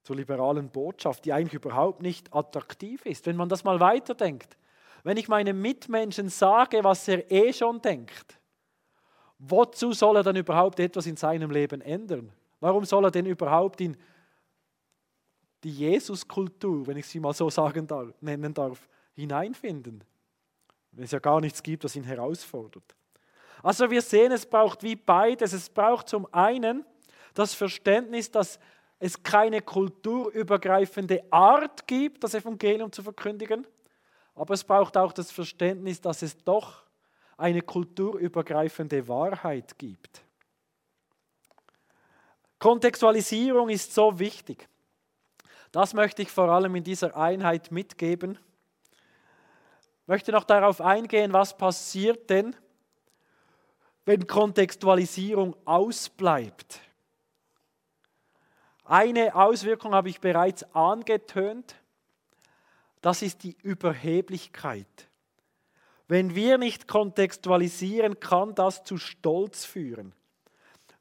zur 0.03 0.17
liberalen 0.17 0.69
Botschaft, 0.69 1.25
die 1.25 1.33
eigentlich 1.33 1.53
überhaupt 1.53 2.01
nicht 2.01 2.33
attraktiv 2.33 3.05
ist. 3.05 3.25
Wenn 3.25 3.37
man 3.37 3.49
das 3.49 3.63
mal 3.63 3.79
weiterdenkt, 3.79 4.57
wenn 5.03 5.17
ich 5.17 5.27
meinem 5.27 5.61
Mitmenschen 5.61 6.29
sage, 6.29 6.83
was 6.83 7.07
er 7.07 7.29
eh 7.31 7.51
schon 7.51 7.81
denkt, 7.81 8.39
wozu 9.39 9.93
soll 9.93 10.17
er 10.17 10.23
dann 10.23 10.35
überhaupt 10.35 10.79
etwas 10.79 11.05
in 11.05 11.17
seinem 11.17 11.51
Leben 11.51 11.81
ändern? 11.81 12.31
Warum 12.59 12.85
soll 12.85 13.05
er 13.05 13.11
denn 13.11 13.25
überhaupt 13.25 13.81
in 13.81 13.97
die 15.63 15.71
Jesuskultur, 15.71 16.87
wenn 16.87 16.97
ich 16.97 17.07
sie 17.07 17.19
mal 17.19 17.33
so 17.33 17.49
sagen 17.49 17.87
darf, 17.87 18.13
nennen 18.21 18.53
darf, 18.53 18.87
hineinfinden? 19.13 20.03
Wenn 20.91 21.05
es 21.05 21.11
ja 21.11 21.19
gar 21.19 21.41
nichts 21.41 21.63
gibt, 21.63 21.83
das 21.83 21.95
ihn 21.95 22.03
herausfordert. 22.03 22.95
Also 23.61 23.89
wir 23.89 24.01
sehen, 24.01 24.31
es 24.31 24.45
braucht 24.45 24.83
wie 24.83 24.95
beides. 24.95 25.53
Es 25.53 25.69
braucht 25.69 26.09
zum 26.09 26.27
einen 26.33 26.85
das 27.33 27.53
Verständnis, 27.53 28.29
dass 28.29 28.59
es 29.03 29.21
keine 29.21 29.61
kulturübergreifende 29.61 31.25
Art 31.29 31.85
gibt, 31.87 32.23
das 32.23 32.35
Evangelium 32.35 32.89
zu 32.89 33.03
verkündigen, 33.03 33.67
aber 34.33 34.53
es 34.53 34.63
braucht 34.63 34.95
auch 34.95 35.11
das 35.11 35.29
Verständnis, 35.29 35.99
dass 35.99 36.21
es 36.21 36.37
doch 36.37 36.83
eine 37.35 37.61
kulturübergreifende 37.61 39.05
Wahrheit 39.09 39.77
gibt. 39.77 40.21
Kontextualisierung 42.59 43.67
ist 43.67 43.93
so 43.93 44.19
wichtig. 44.19 44.69
Das 45.73 45.93
möchte 45.93 46.21
ich 46.21 46.31
vor 46.31 46.47
allem 46.47 46.73
in 46.77 46.85
dieser 46.85 47.17
Einheit 47.17 47.73
mitgeben. 47.73 48.39
Ich 48.93 50.07
möchte 50.07 50.31
noch 50.31 50.45
darauf 50.45 50.79
eingehen, 50.79 51.33
was 51.33 51.57
passiert 51.57 52.29
denn, 52.29 52.55
wenn 54.05 54.27
Kontextualisierung 54.27 55.57
ausbleibt. 55.65 56.79
Eine 58.83 59.35
Auswirkung 59.35 59.93
habe 59.93 60.09
ich 60.09 60.19
bereits 60.19 60.63
angetönt, 60.75 61.75
das 63.01 63.21
ist 63.21 63.43
die 63.43 63.57
Überheblichkeit. 63.61 65.09
Wenn 66.07 66.35
wir 66.35 66.57
nicht 66.57 66.87
kontextualisieren, 66.87 68.19
kann 68.19 68.55
das 68.55 68.83
zu 68.83 68.97
Stolz 68.97 69.65
führen, 69.65 70.13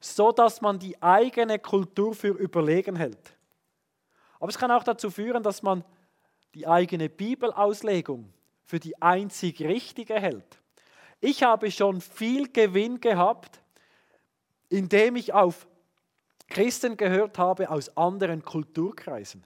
so 0.01 0.33
dass 0.33 0.61
man 0.61 0.79
die 0.79 1.01
eigene 1.03 1.59
Kultur 1.59 2.15
für 2.15 2.29
überlegen 2.29 2.97
hält. 2.97 3.37
Aber 4.39 4.49
es 4.49 4.59
kann 4.59 4.71
auch 4.71 4.85
dazu 4.85 5.11
führen, 5.11 5.43
dass 5.43 5.63
man 5.63 5.85
die 6.55 6.67
eigene 6.67 7.09
Bibelauslegung 7.09 8.33
für 8.65 8.81
die 8.81 9.01
einzig 9.01 9.61
richtige 9.61 10.15
hält. 10.15 10.61
Ich 11.21 11.43
habe 11.43 11.71
schon 11.71 12.01
viel 12.01 12.51
Gewinn 12.53 13.01
gehabt, 13.01 13.61
indem 14.69 15.17
ich 15.17 15.33
auf 15.33 15.67
Christen 16.53 16.97
gehört 16.97 17.39
habe 17.39 17.71
aus 17.71 17.97
anderen 17.97 18.45
Kulturkreisen. 18.45 19.45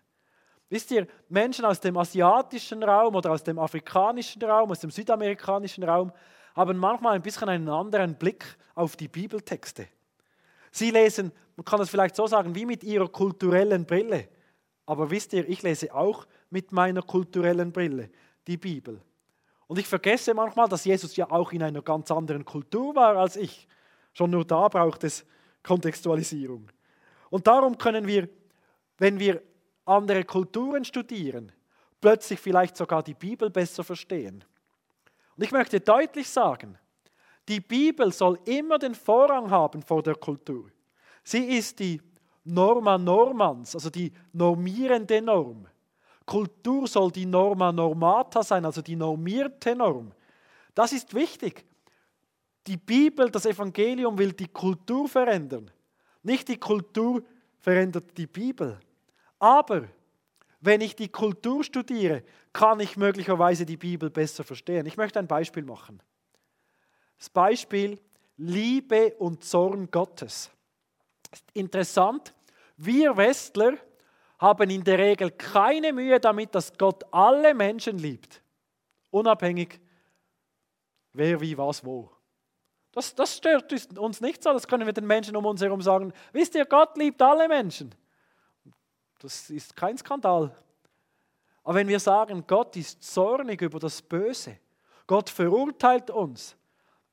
Wisst 0.69 0.91
ihr, 0.91 1.07
Menschen 1.29 1.65
aus 1.65 1.79
dem 1.79 1.97
asiatischen 1.97 2.83
Raum 2.83 3.15
oder 3.15 3.31
aus 3.31 3.45
dem 3.45 3.59
afrikanischen 3.61 4.43
Raum, 4.43 4.73
aus 4.73 4.81
dem 4.81 4.91
südamerikanischen 4.91 5.85
Raum, 5.85 6.13
haben 6.57 6.77
manchmal 6.77 7.15
ein 7.15 7.23
bisschen 7.23 7.49
einen 7.49 7.69
anderen 7.69 8.17
Blick 8.17 8.45
auf 8.75 8.97
die 8.97 9.07
Bibeltexte. 9.07 9.87
Sie 10.73 10.91
lesen, 10.91 11.31
man 11.55 11.65
kann 11.65 11.79
das 11.79 11.91
vielleicht 11.91 12.17
so 12.17 12.27
sagen, 12.27 12.55
wie 12.57 12.67
mit 12.67 12.83
ihrer 12.83 13.09
kulturellen 13.09 13.87
Brille. 13.87 14.29
Aber 14.85 15.11
wisst 15.11 15.33
ihr, 15.33 15.49
ich 15.49 15.63
lese 15.63 15.95
auch 15.95 16.27
mit 16.51 16.73
meiner 16.73 17.03
kulturellen 17.03 17.71
Brille 17.71 18.11
die 18.49 18.57
Bibel. 18.57 19.01
Und 19.69 19.79
ich 19.79 19.87
vergesse 19.87 20.35
manchmal, 20.35 20.69
dass 20.69 20.85
Jesus 20.85 21.15
ja 21.17 21.31
auch 21.31 21.53
in 21.53 21.63
einer 21.63 21.83
ganz 21.83 22.11
anderen 22.11 22.45
Kultur 22.45 22.95
war 22.97 23.17
als 23.17 23.37
ich. 23.37 23.69
Schon 24.13 24.31
nur 24.31 24.45
da 24.45 24.69
braucht 24.69 25.05
es 25.05 25.25
Kontextualisierung. 25.63 26.69
Und 27.31 27.47
darum 27.47 27.77
können 27.77 28.07
wir, 28.07 28.29
wenn 28.99 29.19
wir 29.19 29.43
andere 29.85 30.25
Kulturen 30.25 30.85
studieren, 30.85 31.53
plötzlich 32.01 32.41
vielleicht 32.41 32.77
sogar 32.77 33.03
die 33.03 33.15
Bibel 33.15 33.51
besser 33.51 33.85
verstehen. 33.85 34.45
Und 35.37 35.45
ich 35.45 35.53
möchte 35.53 35.81
deutlich 35.81 36.29
sagen, 36.29 36.79
die 37.49 37.61
Bibel 37.61 38.13
soll 38.13 38.39
immer 38.45 38.79
den 38.79 38.95
Vorrang 38.95 39.51
haben 39.51 39.83
vor 39.83 40.03
der 40.03 40.17
Kultur. 40.17 40.71
Sie 41.23 41.45
ist 41.45 41.79
die 41.79 42.01
Norma 42.45 42.99
normans, 42.99 43.75
also 43.75 43.91
die 43.91 44.13
normierende 44.33 45.21
Norm. 45.21 45.67
Kultur 46.25 46.87
soll 46.89 47.13
die 47.13 47.27
Norma 47.27 47.71
normata 47.71 48.43
sein, 48.43 48.65
also 48.65 48.83
die 48.83 48.97
normierte 48.97 49.75
Norm. 49.77 50.13
Das 50.75 50.93
ist 50.93 51.15
wichtig. 51.15 51.65
Die 52.67 52.77
Bibel, 52.77 53.31
das 53.31 53.47
Evangelium 53.47 54.19
will 54.19 54.33
die 54.33 54.49
Kultur 54.49 55.09
verändern. 55.09 55.71
Nicht 56.27 56.49
die 56.49 56.59
Kultur 56.59 57.23
verändert 57.61 58.19
die 58.19 58.27
Bibel. 58.27 58.81
Aber 59.39 59.85
wenn 60.61 60.81
ich 60.81 60.97
die 60.97 61.09
Kultur 61.09 61.63
studiere, 61.63 62.25
kann 62.53 62.81
ich 62.81 62.97
möglicherweise 62.97 63.65
die 63.65 63.77
Bibel 63.77 64.11
besser 64.11 64.43
verstehen. 64.43 64.87
Ich 64.87 64.97
möchte 64.97 65.21
ein 65.21 65.29
Beispiel 65.29 65.63
machen. 65.63 66.03
Das 67.17 67.31
Beispiel 67.31 68.01
Liebe 68.37 69.15
und 69.21 69.45
Zorn 69.45 69.89
Gottes. 69.89 70.51
Interessant, 71.53 72.35
wir 72.77 73.17
Westler 73.17 73.75
haben 74.41 74.69
in 74.69 74.83
der 74.83 74.99
Regel 74.99 75.31
keine 75.31 75.93
Mühe 75.93 76.19
damit, 76.19 76.57
dass 76.57 76.77
Gott 76.77 77.05
alle 77.13 77.55
Menschen 77.55 77.99
liebt, 77.99 78.43
unabhängig 79.13 79.79
wer, 81.13 81.41
wie, 81.41 81.57
was, 81.57 81.85
wo. 81.85 82.16
Das, 82.97 83.15
das 83.15 83.37
stört 83.37 83.99
uns 83.99 84.23
nicht 84.23 84.43
so, 84.43 84.55
das 84.55 84.67
können 84.67 84.87
wir 84.87 84.93
den 84.95 85.07
Menschen 85.07 85.37
um 85.37 85.45
uns 85.45 85.61
herum 85.61 85.83
sagen. 85.83 86.15
Wisst 86.33 86.55
ihr, 86.55 86.65
Gott 86.65 86.97
liebt 86.97 87.21
alle 87.21 87.47
Menschen. 87.47 87.95
Das 89.19 89.51
ist 89.51 89.77
kein 89.77 89.99
Skandal. 89.99 90.57
Aber 91.63 91.75
wenn 91.75 91.89
wir 91.89 92.01
sagen, 92.01 92.43
Gott 92.47 92.75
ist 92.75 93.03
zornig 93.05 93.61
über 93.61 93.79
das 93.79 94.01
Böse, 94.01 94.61
Gott 95.07 95.29
verurteilt 95.29 96.09
uns, 96.09 96.57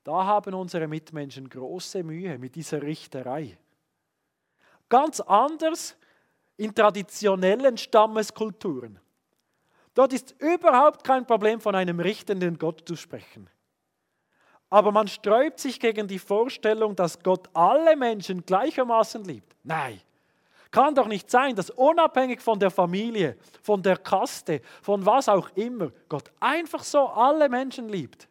da 0.04 0.24
haben 0.24 0.54
unsere 0.54 0.88
Mitmenschen 0.88 1.50
große 1.50 2.02
Mühe 2.02 2.38
mit 2.38 2.54
dieser 2.54 2.80
Richterei. 2.80 3.58
Ganz 4.88 5.20
anders 5.20 5.98
in 6.56 6.74
traditionellen 6.74 7.76
Stammeskulturen. 7.76 8.98
Dort 9.92 10.14
ist 10.14 10.34
überhaupt 10.38 11.04
kein 11.04 11.26
Problem, 11.26 11.60
von 11.60 11.74
einem 11.74 12.00
richtenden 12.00 12.58
Gott 12.58 12.88
zu 12.88 12.96
sprechen. 12.96 13.50
Aber 14.74 14.90
man 14.90 15.06
sträubt 15.06 15.60
sich 15.60 15.78
gegen 15.78 16.08
die 16.08 16.18
Vorstellung, 16.18 16.96
dass 16.96 17.22
Gott 17.22 17.48
alle 17.52 17.94
Menschen 17.94 18.44
gleichermaßen 18.44 19.22
liebt. 19.22 19.54
Nein, 19.62 20.00
kann 20.72 20.96
doch 20.96 21.06
nicht 21.06 21.30
sein, 21.30 21.54
dass 21.54 21.70
unabhängig 21.70 22.40
von 22.40 22.58
der 22.58 22.72
Familie, 22.72 23.36
von 23.62 23.80
der 23.80 23.98
Kaste, 23.98 24.60
von 24.82 25.06
was 25.06 25.28
auch 25.28 25.48
immer, 25.54 25.92
Gott 26.08 26.28
einfach 26.40 26.82
so 26.82 27.06
alle 27.06 27.48
Menschen 27.48 27.88
liebt. 27.88 28.28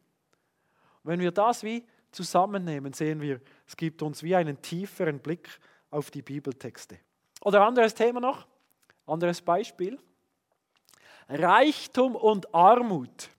wenn 1.04 1.22
wir 1.22 1.32
das 1.32 1.64
wie 1.64 1.86
zusammennehmen, 2.12 2.92
sehen 2.92 3.22
wir, 3.22 3.40
es 3.66 3.78
gibt 3.78 4.02
uns 4.02 4.22
wie 4.22 4.36
einen 4.36 4.62
tieferen 4.62 5.20
Blick 5.20 5.48
auf 5.92 6.12
die 6.12 6.24
Bibeltexte. 6.24 7.00
Oder 7.40 7.66
anderes 7.66 7.94
Thema 7.94 8.20
noch, 8.20 8.46
anderes 9.08 9.42
Beispiel. 9.42 9.98
Reichtum 11.30 12.18
und 12.18 12.54
Armut. 12.54 13.30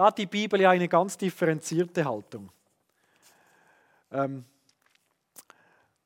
Da 0.00 0.06
hat 0.06 0.16
die 0.16 0.24
Bibel 0.24 0.58
ja 0.58 0.70
eine 0.70 0.88
ganz 0.88 1.18
differenzierte 1.18 2.06
Haltung. 2.06 2.50
Ähm, 4.10 4.46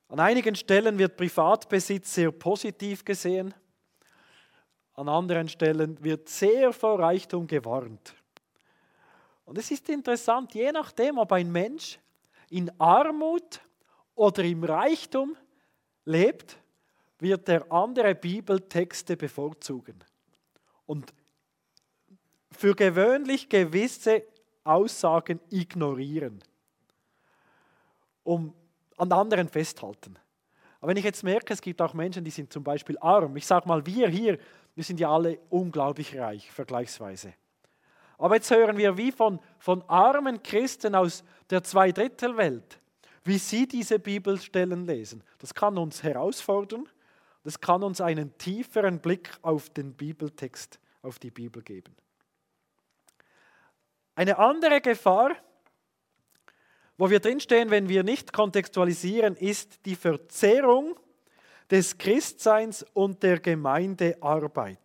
an 0.09 0.19
einigen 0.19 0.57
Stellen 0.57 0.99
wird 0.99 1.17
Privatbesitz 1.17 2.13
sehr 2.13 2.33
positiv 2.33 3.05
gesehen, 3.05 3.55
an 4.95 5.09
anderen 5.09 5.49
Stellen 5.49 6.03
wird 6.03 6.29
sehr 6.29 6.73
vor 6.73 6.99
Reichtum 6.99 7.47
gewarnt. 7.47 8.17
Und 9.45 9.59
es 9.59 9.71
ist 9.71 9.89
interessant, 9.89 10.53
je 10.55 10.73
nachdem, 10.73 11.19
ob 11.19 11.31
ein 11.31 11.53
Mensch 11.53 12.01
in 12.51 12.73
Armut 12.81 13.61
oder 14.17 14.43
im 14.43 14.65
Reichtum 14.65 15.37
lebt, 16.05 16.59
wird 17.21 17.49
er 17.49 17.71
andere 17.71 18.17
Bibeltexte 18.17 19.17
bevorzugen 19.17 20.03
und 20.85 21.15
für 22.55 22.75
gewöhnlich 22.75 23.49
gewisse 23.49 24.23
Aussagen 24.65 25.41
ignorieren, 25.51 26.43
um 28.23 28.55
an 28.97 29.13
anderen 29.13 29.49
festhalten. 29.49 30.17
Aber 30.81 30.91
wenn 30.91 30.97
ich 30.97 31.05
jetzt 31.05 31.25
merke, 31.25 31.53
es 31.53 31.61
gibt 31.61 31.81
auch 31.81 31.95
Menschen, 31.95 32.25
die 32.25 32.31
sind 32.31 32.53
zum 32.53 32.63
Beispiel 32.63 32.99
arm. 32.99 33.37
Ich 33.37 33.47
sage 33.47 33.67
mal, 33.67 33.85
wir 33.87 34.09
hier, 34.09 34.39
wir 34.75 34.85
sind 34.85 35.01
ja 35.01 35.11
alle 35.11 35.39
unglaublich 35.51 36.17
reich, 36.19 36.51
vergleichsweise. 36.51 37.35
Aber 38.19 38.37
jetzt 38.37 38.51
hören 38.51 38.77
wir 38.77 38.97
wie 38.97 39.11
von, 39.11 39.41
von 39.59 39.83
armen 39.89 40.43
Christen 40.43 40.95
aus 40.95 41.25
der 41.51 41.63
Zweidrittelwelt, 41.63 42.79
wie 43.25 43.39
sie 43.39 43.67
diese 43.67 43.99
Bibelstellen 43.99 44.87
lesen. 44.87 45.23
Das 45.39 45.55
kann 45.55 45.79
uns 45.79 46.03
herausfordern, 46.03 46.89
das 47.43 47.61
kann 47.61 47.83
uns 47.83 48.01
einen 48.01 48.37
tieferen 48.39 49.01
Blick 49.01 49.31
auf 49.43 49.71
den 49.71 49.95
Bibeltext, 49.95 50.79
auf 51.03 51.19
die 51.19 51.31
Bibel 51.31 51.63
geben. 51.63 51.95
Eine 54.15 54.39
andere 54.39 54.81
Gefahr, 54.81 55.33
wo 56.97 57.11
wir 57.11 57.19
drinstehen, 57.19 57.71
wenn 57.71 57.89
wir 57.89 58.05
nicht 58.05 58.33
kontextualisieren, 58.33 59.37
ist 59.37 59.85
die 59.85 59.97
Verzerrung 59.97 60.99
des 61.71 61.99
Christseins 61.99 62.85
und 62.93 63.23
der 63.23 63.41
Gemeindearbeit. 63.41 64.79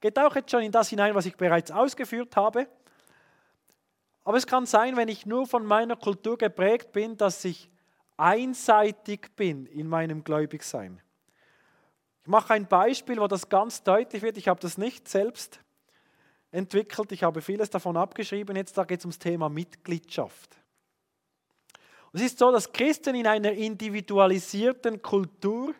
Geht 0.00 0.18
auch 0.18 0.34
jetzt 0.34 0.50
schon 0.50 0.62
in 0.62 0.72
das 0.72 0.88
hinein, 0.88 1.14
was 1.14 1.26
ich 1.26 1.36
bereits 1.36 1.70
ausgeführt 1.70 2.34
habe. 2.34 2.66
Aber 4.24 4.36
es 4.36 4.46
kann 4.46 4.66
sein, 4.66 4.96
wenn 4.96 5.08
ich 5.08 5.24
nur 5.24 5.46
von 5.46 5.64
meiner 5.64 5.94
Kultur 5.94 6.36
geprägt 6.36 6.90
bin, 6.92 7.16
dass 7.16 7.44
ich 7.44 7.70
einseitig 8.16 9.36
bin 9.36 9.66
in 9.66 9.88
meinem 9.88 10.24
Gläubigsein. 10.24 11.00
Ich 12.22 12.28
mache 12.28 12.54
ein 12.54 12.66
Beispiel, 12.66 13.20
wo 13.20 13.28
das 13.28 13.48
ganz 13.48 13.84
deutlich 13.84 14.22
wird. 14.22 14.36
Ich 14.36 14.48
habe 14.48 14.58
das 14.58 14.78
nicht 14.78 15.06
selbst 15.06 15.60
entwickelt, 16.56 17.12
ich 17.12 17.22
habe 17.22 17.42
vieles 17.42 17.70
davon 17.70 17.96
abgeschrieben. 17.96 18.56
Jetzt 18.56 18.74
geht 18.88 18.98
es 18.98 19.04
ums 19.04 19.18
Thema 19.18 19.48
Mitgliedschaft. 19.48 20.56
Es 22.12 22.22
ist 22.22 22.38
so, 22.38 22.50
dass 22.50 22.72
Christen 22.72 23.14
in 23.14 23.26
einer 23.26 23.52
individualisierten 23.52 25.02
Kultur 25.02 25.74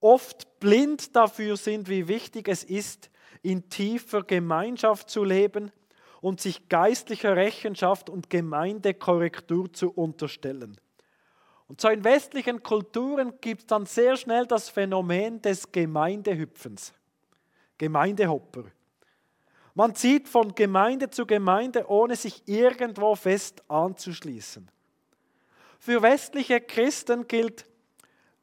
oft 0.00 0.60
blind 0.60 1.16
dafür 1.16 1.56
sind, 1.56 1.88
wie 1.88 2.06
wichtig 2.06 2.46
es 2.46 2.62
ist, 2.62 3.10
in 3.42 3.68
tiefer 3.68 4.22
Gemeinschaft 4.22 5.10
zu 5.10 5.24
leben 5.24 5.72
und 6.20 6.40
sich 6.40 6.68
geistlicher 6.68 7.34
Rechenschaft 7.34 8.08
und 8.08 8.30
Gemeindekorrektur 8.30 9.72
zu 9.72 9.90
unterstellen. 9.90 10.76
Und 11.66 11.80
so 11.80 11.88
in 11.88 12.04
westlichen 12.04 12.62
Kulturen 12.62 13.34
gibt 13.40 13.62
es 13.62 13.66
dann 13.66 13.84
sehr 13.84 14.16
schnell 14.16 14.46
das 14.46 14.68
Phänomen 14.68 15.42
des 15.42 15.70
Gemeindehüpfens, 15.72 16.94
Gemeindehopper. 17.76 18.64
Man 19.78 19.94
zieht 19.94 20.28
von 20.28 20.56
Gemeinde 20.56 21.08
zu 21.08 21.24
Gemeinde, 21.24 21.88
ohne 21.88 22.16
sich 22.16 22.42
irgendwo 22.46 23.14
fest 23.14 23.62
anzuschließen. 23.68 24.68
Für 25.78 26.02
westliche 26.02 26.60
Christen 26.60 27.28
gilt 27.28 27.64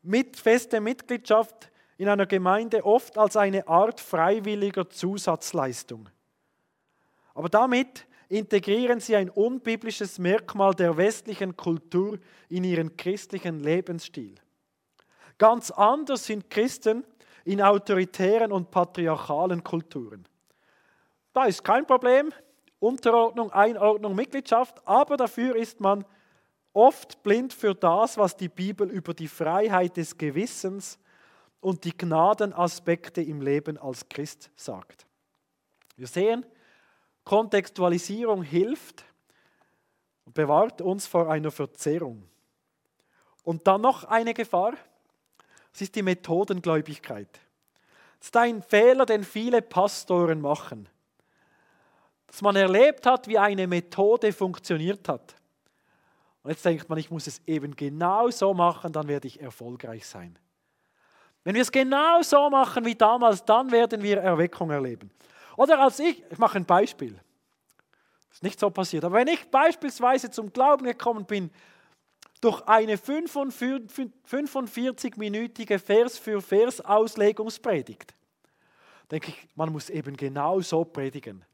mit 0.02 0.38
feste 0.38 0.80
Mitgliedschaft 0.80 1.70
in 1.98 2.08
einer 2.08 2.26
Gemeinde 2.26 2.86
oft 2.86 3.18
als 3.18 3.36
eine 3.36 3.68
Art 3.68 4.00
freiwilliger 4.00 4.90
Zusatzleistung. 4.90 6.08
Aber 7.34 7.50
damit 7.50 8.08
integrieren 8.30 9.02
sie 9.02 9.18
ein 9.18 9.30
unbiblisches 9.30 10.18
Merkmal 10.18 10.74
der 10.74 10.96
westlichen 10.96 11.58
Kultur 11.58 12.18
in 12.48 12.64
ihren 12.64 12.96
christlichen 12.96 13.60
Lebensstil. 13.60 14.36
Ganz 15.38 15.70
anders 15.70 16.28
sind 16.28 16.50
Christen 16.50 17.04
in 17.44 17.62
autoritären 17.62 18.54
und 18.54 18.72
patriarchalen 18.72 19.62
Kulturen. 19.66 20.26
Da 21.36 21.44
ist 21.44 21.66
kein 21.66 21.86
Problem. 21.86 22.34
Unterordnung, 22.80 23.52
Einordnung, 23.52 24.16
Mitgliedschaft, 24.16 24.82
aber 24.88 25.18
dafür 25.18 25.58
ist 25.58 25.82
man 25.82 26.06
oft 26.72 27.22
blind 27.24 27.52
für 27.52 27.76
das, 27.76 28.18
was 28.18 28.38
die 28.38 28.48
Bibel 28.48 28.90
über 28.90 29.14
die 29.14 29.28
Freiheit 29.28 29.98
des 29.98 30.18
Gewissens 30.18 30.98
und 31.60 31.84
die 31.84 31.98
Gnadenaspekte 31.98 33.22
im 33.22 33.42
Leben 33.42 33.78
als 33.78 34.08
Christ 34.08 34.50
sagt. 34.56 35.06
Wir 35.98 36.08
sehen, 36.08 36.46
Kontextualisierung 37.26 38.42
hilft 38.42 39.04
und 40.24 40.36
bewahrt 40.36 40.82
uns 40.82 41.06
vor 41.06 41.30
einer 41.30 41.52
Verzerrung. 41.52 42.24
Und 43.44 43.68
dann 43.68 43.82
noch 43.82 44.06
eine 44.06 44.34
Gefahr, 44.34 44.76
das 45.74 45.82
ist 45.82 45.96
die 45.96 46.02
Methodengläubigkeit. 46.02 47.42
Das 48.20 48.28
ist 48.28 48.38
ein 48.38 48.62
Fehler, 48.62 49.06
den 49.06 49.26
viele 49.26 49.62
Pastoren 49.62 50.40
machen 50.40 50.88
dass 52.36 52.42
man 52.42 52.58
erlebt 52.58 53.06
hat, 53.06 53.30
wie 53.30 53.38
eine 53.38 53.66
Methode 53.66 54.34
funktioniert 54.34 55.08
hat. 55.08 55.36
Und 56.44 56.52
jetzt 56.52 56.66
denkt 56.66 56.90
man, 56.90 56.98
ich 56.98 57.10
muss 57.10 57.28
es 57.28 57.40
eben 57.48 57.74
genau 57.78 58.30
so 58.30 58.54
machen, 58.54 58.92
dann 58.92 59.08
werde 59.08 59.30
ich 59.30 59.40
erfolgreich 59.40 60.06
sein. 60.06 60.38
Wenn 61.46 61.56
wir 61.56 61.62
es 61.62 61.72
genau 61.72 62.22
so 62.24 62.50
machen 62.50 62.84
wie 62.84 62.96
damals, 62.96 63.46
dann 63.46 63.72
werden 63.72 64.04
wir 64.04 64.18
Erweckung 64.18 64.70
erleben. 64.70 65.12
Oder 65.56 65.80
als 65.80 65.98
ich, 66.00 66.22
ich 66.30 66.38
mache 66.38 66.58
ein 66.58 66.66
Beispiel. 66.66 67.18
Ist 68.34 68.44
nicht 68.44 68.60
so 68.60 68.70
passiert. 68.70 69.06
Aber 69.06 69.16
wenn 69.16 69.30
ich 69.30 69.50
beispielsweise 69.50 70.30
zum 70.30 70.52
Glauben 70.52 70.84
gekommen 70.84 71.24
bin, 71.24 71.50
durch 72.42 72.62
eine 72.68 72.98
45-minütige 72.98 75.80
Vers 75.80 76.18
für 76.18 76.42
Vers 76.42 76.82
Auslegungspredigt, 76.82 78.14
denke 79.10 79.30
ich, 79.30 79.48
man 79.56 79.72
muss 79.72 79.90
eben 79.90 80.18
genau 80.18 80.60
so 80.60 80.84
predigen. 80.84 81.46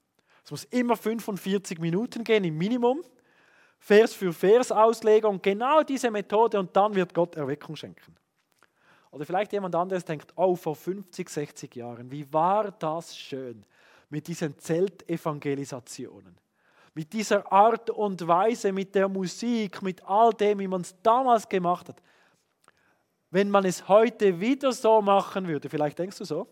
Es 0.43 0.51
muss 0.51 0.63
immer 0.65 0.95
45 0.95 1.79
Minuten 1.79 2.23
gehen 2.23 2.43
im 2.43 2.57
Minimum. 2.57 3.01
Vers 3.79 4.13
für 4.13 4.31
Vers 4.31 4.71
Auslegung, 4.71 5.41
genau 5.41 5.81
diese 5.81 6.11
Methode 6.11 6.59
und 6.59 6.75
dann 6.75 6.93
wird 6.93 7.13
Gott 7.13 7.35
Erweckung 7.35 7.75
schenken. 7.75 8.15
Oder 9.09 9.25
vielleicht 9.25 9.51
jemand 9.53 9.75
anderes 9.75 10.05
denkt, 10.05 10.31
oh, 10.35 10.55
vor 10.55 10.75
50, 10.75 11.27
60 11.27 11.75
Jahren, 11.75 12.11
wie 12.11 12.31
war 12.31 12.71
das 12.71 13.17
schön 13.17 13.65
mit 14.09 14.27
diesen 14.27 14.57
Zeltevangelisationen. 14.59 16.37
Mit 16.93 17.11
dieser 17.13 17.51
Art 17.51 17.89
und 17.89 18.27
Weise, 18.27 18.71
mit 18.71 18.93
der 18.93 19.07
Musik, 19.07 19.81
mit 19.81 20.03
all 20.03 20.31
dem, 20.33 20.59
wie 20.59 20.67
man 20.67 20.81
es 20.81 20.93
damals 21.01 21.47
gemacht 21.47 21.89
hat. 21.89 22.01
Wenn 23.29 23.49
man 23.49 23.63
es 23.65 23.87
heute 23.87 24.39
wieder 24.39 24.73
so 24.73 25.01
machen 25.01 25.47
würde, 25.47 25.69
vielleicht 25.69 25.97
denkst 25.97 26.17
du 26.17 26.25
so, 26.25 26.47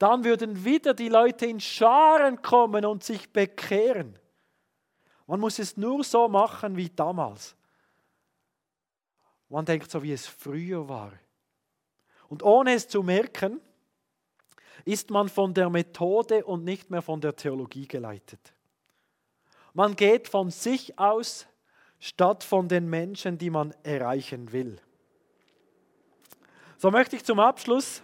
dann 0.00 0.24
würden 0.24 0.64
wieder 0.64 0.94
die 0.94 1.10
Leute 1.10 1.44
in 1.44 1.60
Scharen 1.60 2.40
kommen 2.40 2.86
und 2.86 3.04
sich 3.04 3.30
bekehren. 3.30 4.18
Man 5.26 5.40
muss 5.40 5.58
es 5.58 5.76
nur 5.76 6.02
so 6.02 6.26
machen 6.26 6.74
wie 6.78 6.88
damals. 6.88 7.54
Man 9.50 9.66
denkt 9.66 9.90
so, 9.90 10.02
wie 10.02 10.12
es 10.12 10.26
früher 10.26 10.88
war. 10.88 11.12
Und 12.30 12.42
ohne 12.42 12.72
es 12.72 12.88
zu 12.88 13.02
merken, 13.02 13.60
ist 14.86 15.10
man 15.10 15.28
von 15.28 15.52
der 15.52 15.68
Methode 15.68 16.46
und 16.46 16.64
nicht 16.64 16.90
mehr 16.90 17.02
von 17.02 17.20
der 17.20 17.36
Theologie 17.36 17.86
geleitet. 17.86 18.54
Man 19.74 19.96
geht 19.96 20.28
von 20.28 20.50
sich 20.50 20.98
aus 20.98 21.46
statt 21.98 22.42
von 22.42 22.68
den 22.68 22.88
Menschen, 22.88 23.36
die 23.36 23.50
man 23.50 23.74
erreichen 23.82 24.50
will. 24.50 24.80
So 26.78 26.90
möchte 26.90 27.16
ich 27.16 27.24
zum 27.24 27.38
Abschluss 27.38 28.02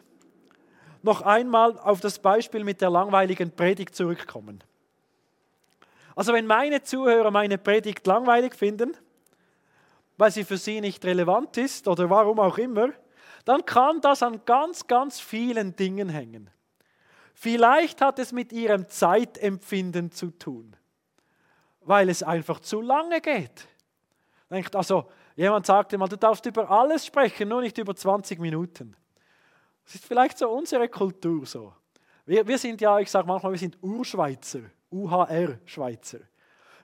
noch 1.07 1.23
einmal 1.23 1.79
auf 1.79 2.01
das 2.01 2.19
Beispiel 2.19 2.64
mit 2.64 2.83
der 2.83 2.90
langweiligen 2.90 3.51
Predigt 3.51 3.95
zurückkommen. 3.95 4.62
Also 6.14 6.33
wenn 6.33 6.47
meine 6.47 6.83
Zuhörer 6.83 7.31
meine 7.31 7.57
Predigt 7.57 8.07
langweilig 8.07 8.55
finden, 8.55 8.95
weil 10.19 10.31
sie 10.31 10.45
für 10.45 10.59
sie 10.59 10.81
nicht 10.81 11.05
relevant 11.05 11.57
ist 11.57 11.88
oder 11.88 12.11
warum 12.11 12.40
auch 12.40 12.59
immer, 12.59 12.88
dann 13.45 13.64
kann 13.64 14.01
das 14.01 14.23
an 14.23 14.45
ganz, 14.45 14.87
ganz 14.87 15.21
vielen 15.21 15.77
Dingen 15.77 16.09
hängen. 16.09 16.51
Vielleicht 17.35 18.01
hat 18.01 18.19
es 18.19 18.33
mit 18.33 18.53
ihrem 18.53 18.88
Zeitempfinden 18.88 20.11
zu 20.11 20.31
tun, 20.31 20.75
weil 21.83 22.09
es 22.09 22.23
einfach 22.23 22.61
zu 22.61 22.81
lange 22.81 23.21
geht. 23.21 23.69
Denkt 24.51 24.75
also, 24.75 25.11
jemand 25.37 25.66
sagte 25.66 25.99
mal, 25.99 26.09
du 26.09 26.16
darfst 26.16 26.47
über 26.47 26.71
alles 26.71 27.07
sprechen, 27.07 27.49
nur 27.49 27.61
nicht 27.61 27.79
über 27.79 27.95
20 27.95 28.40
Minuten. 28.40 28.97
Das 29.87 29.94
ist 29.94 30.05
vielleicht 30.05 30.37
so 30.37 30.51
unsere 30.51 30.88
Kultur 30.88 31.46
so. 31.46 31.72
Wir, 32.25 32.46
wir 32.46 32.59
sind 32.59 32.81
ja, 32.81 32.99
ich 32.99 33.09
sage 33.09 33.27
manchmal, 33.27 33.53
wir 33.53 33.59
sind 33.59 33.79
Urschweizer, 33.81 34.62
UHR-Schweizer. 34.90 36.18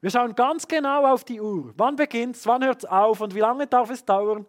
Wir 0.01 0.11
schauen 0.11 0.35
ganz 0.37 0.67
genau 0.67 1.13
auf 1.13 1.25
die 1.25 1.41
Uhr. 1.41 1.75
Wann 1.77 1.97
beginnt 1.97 2.37
es, 2.37 2.47
wann 2.47 2.65
hört 2.65 2.85
es 2.85 2.85
auf 2.85 3.21
und 3.21 3.35
wie 3.35 3.41
lange 3.41 3.67
darf 3.67 3.91
es 3.91 4.05
dauern? 4.05 4.47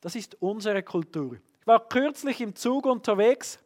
Das 0.00 0.16
ist 0.16 0.36
unsere 0.40 0.82
Kultur. 0.82 1.38
Ich 1.60 1.66
war 1.66 1.88
kürzlich 1.88 2.40
im 2.40 2.56
Zug 2.56 2.86
unterwegs. 2.86 3.60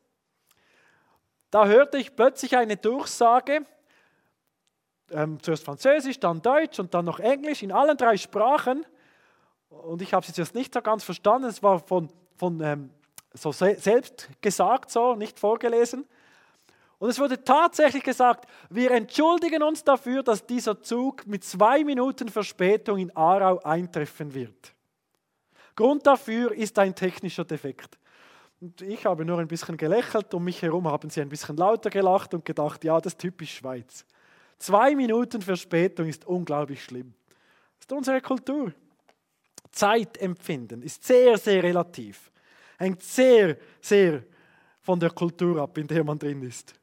Da 1.50 1.64
hörte 1.64 1.96
ich 1.96 2.14
plötzlich 2.14 2.56
eine 2.56 2.76
Durchsage. 2.76 3.64
ähm, 5.10 5.42
zuerst 5.42 5.64
Französisch, 5.64 6.20
dann 6.20 6.42
Deutsch 6.42 6.78
und 6.78 6.92
dann 6.92 7.06
noch 7.06 7.20
Englisch 7.20 7.62
in 7.62 7.72
allen 7.72 7.96
drei 7.96 8.18
Sprachen. 8.18 8.84
Und 9.70 10.02
ich 10.02 10.12
habe 10.12 10.26
sie 10.26 10.34
zuerst 10.34 10.54
nicht 10.54 10.74
so 10.74 10.82
ganz 10.82 11.04
verstanden. 11.04 11.48
Es 11.48 11.62
war 11.62 11.78
von, 11.78 12.10
von 12.34 12.60
ähm, 12.60 12.90
so 13.36 13.52
se 13.52 13.76
selbst 13.78 14.28
gesagt, 14.40 14.90
so 14.90 15.14
nicht 15.14 15.38
vorgelesen. 15.38 16.06
Und 16.98 17.10
es 17.10 17.18
wurde 17.18 17.42
tatsächlich 17.42 18.02
gesagt, 18.02 18.48
wir 18.70 18.90
entschuldigen 18.90 19.62
uns 19.62 19.84
dafür, 19.84 20.22
dass 20.22 20.46
dieser 20.46 20.80
Zug 20.80 21.26
mit 21.26 21.44
zwei 21.44 21.84
Minuten 21.84 22.28
Verspätung 22.28 22.98
in 22.98 23.14
Aarau 23.14 23.60
eintreffen 23.62 24.32
wird. 24.32 24.72
Grund 25.74 26.06
dafür 26.06 26.52
ist 26.52 26.78
ein 26.78 26.94
technischer 26.94 27.44
Defekt. 27.44 27.98
Und 28.60 28.80
ich 28.80 29.04
habe 29.04 29.26
nur 29.26 29.38
ein 29.38 29.48
bisschen 29.48 29.76
gelächelt, 29.76 30.32
um 30.32 30.44
mich 30.44 30.62
herum 30.62 30.88
haben 30.88 31.10
sie 31.10 31.20
ein 31.20 31.28
bisschen 31.28 31.58
lauter 31.58 31.90
gelacht 31.90 32.32
und 32.32 32.44
gedacht, 32.44 32.82
ja, 32.84 32.98
das 32.98 33.12
ist 33.12 33.18
typisch 33.18 33.56
Schweiz. 33.56 34.06
Zwei 34.58 34.94
Minuten 34.94 35.42
Verspätung 35.42 36.08
ist 36.08 36.24
unglaublich 36.24 36.82
schlimm. 36.82 37.12
Das 37.76 37.84
ist 37.84 37.92
unsere 37.92 38.22
Kultur. 38.22 38.72
Zeitempfinden 39.70 40.80
ist 40.80 41.04
sehr, 41.04 41.36
sehr 41.36 41.62
relativ. 41.62 42.30
Hängt 42.78 43.02
sehr, 43.02 43.56
sehr 43.80 44.22
von 44.82 45.00
der 45.00 45.10
Kultur 45.10 45.60
ab, 45.60 45.76
in 45.78 45.86
der 45.86 46.04
man 46.04 46.18
drin 46.18 46.42
ist. 46.42 46.74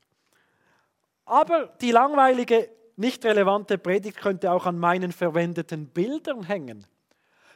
Aber 1.25 1.67
die 1.79 1.91
langweilige, 1.91 2.69
nicht 2.95 3.23
relevante 3.25 3.77
Predigt 3.77 4.17
könnte 4.17 4.51
auch 4.51 4.65
an 4.65 4.77
meinen 4.77 5.11
verwendeten 5.11 5.87
Bildern 5.87 6.43
hängen. 6.43 6.85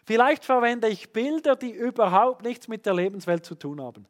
Vielleicht 0.06 0.46
verwende 0.46 0.88
ich 0.88 1.12
Bilder, 1.12 1.56
die 1.56 1.72
überhaupt 1.72 2.44
nichts 2.44 2.68
mit 2.68 2.86
der 2.86 2.94
Lebenswelt 2.94 3.46
zu 3.46 3.56
tun 3.56 3.82
haben. 3.82 4.08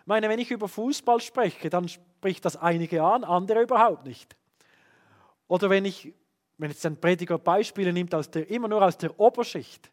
Ich 0.00 0.06
meine, 0.06 0.28
wenn 0.28 0.38
ich 0.38 0.50
über 0.50 0.68
Fußball 0.68 1.20
spreche, 1.20 1.68
dann 1.68 1.88
spricht 1.88 2.44
das 2.44 2.56
einige 2.56 3.02
an, 3.02 3.24
andere 3.24 3.62
überhaupt 3.62 4.06
nicht. 4.06 4.36
Oder 5.48 5.68
wenn 5.68 5.84
ich, 5.84 6.14
wenn 6.58 6.70
jetzt 6.70 6.86
ein 6.86 7.00
Prediger 7.00 7.36
Beispiele 7.38 7.92
nimmt, 7.92 8.14
aus 8.14 8.30
der, 8.30 8.48
immer 8.48 8.68
nur 8.68 8.80
aus 8.80 8.96
der 8.96 9.18
Oberschicht, 9.18 9.90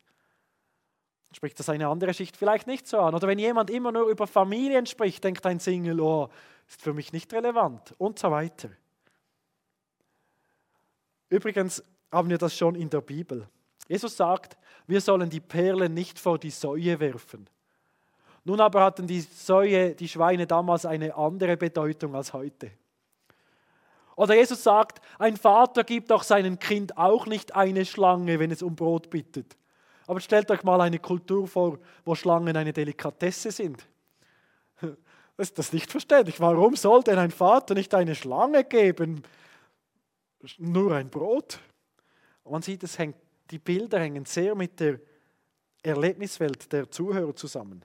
spricht 1.38 1.60
das 1.60 1.70
eine 1.70 1.88
andere 1.88 2.16
Schicht 2.16 2.36
vielleicht 2.36 2.66
nicht 2.66 2.88
so 2.88 2.98
an. 2.98 3.14
Oder 3.14 3.28
wenn 3.28 3.38
jemand 3.38 3.70
immer 3.70 3.92
nur 3.92 4.10
über 4.10 4.26
Familien 4.26 4.88
spricht, 4.88 5.24
denkt 5.24 5.46
ein 5.46 5.60
Single, 5.60 6.02
oh, 6.02 6.30
ist 6.68 6.82
für 6.82 6.94
mich 6.94 7.14
nicht 7.14 7.32
relevant 7.32 7.94
und 8.00 8.18
so 8.18 8.32
weiter. 8.32 8.70
Übrigens 11.30 11.84
haben 12.12 12.32
wir 12.32 12.40
das 12.40 12.58
schon 12.58 12.74
in 12.74 12.90
der 12.90 13.02
Bibel. 13.02 13.48
Jesus 13.88 14.18
sagt, 14.18 14.58
wir 14.88 15.00
sollen 15.00 15.30
die 15.30 15.40
Perlen 15.40 15.94
nicht 15.94 16.18
vor 16.18 16.40
die 16.40 16.50
Säue 16.50 17.00
werfen. 17.00 17.48
Nun 18.44 18.60
aber 18.60 18.82
hatten 18.82 19.06
die 19.06 19.22
Säue, 19.22 19.94
die 19.94 20.08
Schweine 20.08 20.48
damals 20.48 20.88
eine 20.88 21.16
andere 21.16 21.56
Bedeutung 21.56 22.16
als 22.16 22.34
heute. 22.34 22.72
Oder 24.16 24.34
Jesus 24.34 24.64
sagt, 24.64 25.06
ein 25.20 25.38
Vater 25.38 25.84
gibt 25.84 26.10
doch 26.10 26.24
seinem 26.24 26.58
Kind 26.58 26.98
auch 26.98 27.28
nicht 27.28 27.56
eine 27.56 27.86
Schlange, 27.86 28.40
wenn 28.40 28.50
es 28.50 28.64
um 28.64 28.76
Brot 28.76 29.12
bittet. 29.12 29.56
Aber 30.08 30.22
stellt 30.22 30.50
euch 30.50 30.64
mal 30.64 30.80
eine 30.80 31.00
Kultur 31.00 31.48
vor, 31.48 31.80
wo 32.06 32.16
Schlangen 32.16 32.56
eine 32.56 32.72
Delikatesse 32.72 33.52
sind. 33.52 33.86
Das 34.80 34.90
ist 35.38 35.60
das 35.60 35.74
nicht 35.74 35.92
verständlich. 35.92 36.40
Warum 36.40 36.78
soll 36.78 37.04
denn 37.04 37.20
ein 37.20 37.32
Vater 37.32 37.74
nicht 37.74 37.94
eine 37.94 38.16
Schlange 38.16 38.64
geben? 38.64 39.22
Nur 40.58 40.96
ein 40.96 41.10
Brot. 41.10 41.60
Man 42.46 42.62
sieht, 42.62 42.84
es 42.84 42.98
hängt, 42.98 43.18
die 43.52 43.60
Bilder 43.60 44.00
hängen 44.00 44.24
sehr 44.24 44.56
mit 44.56 44.80
der 44.80 45.00
Erlebniswelt 45.84 46.72
der 46.72 46.90
Zuhörer 46.90 47.36
zusammen. 47.36 47.84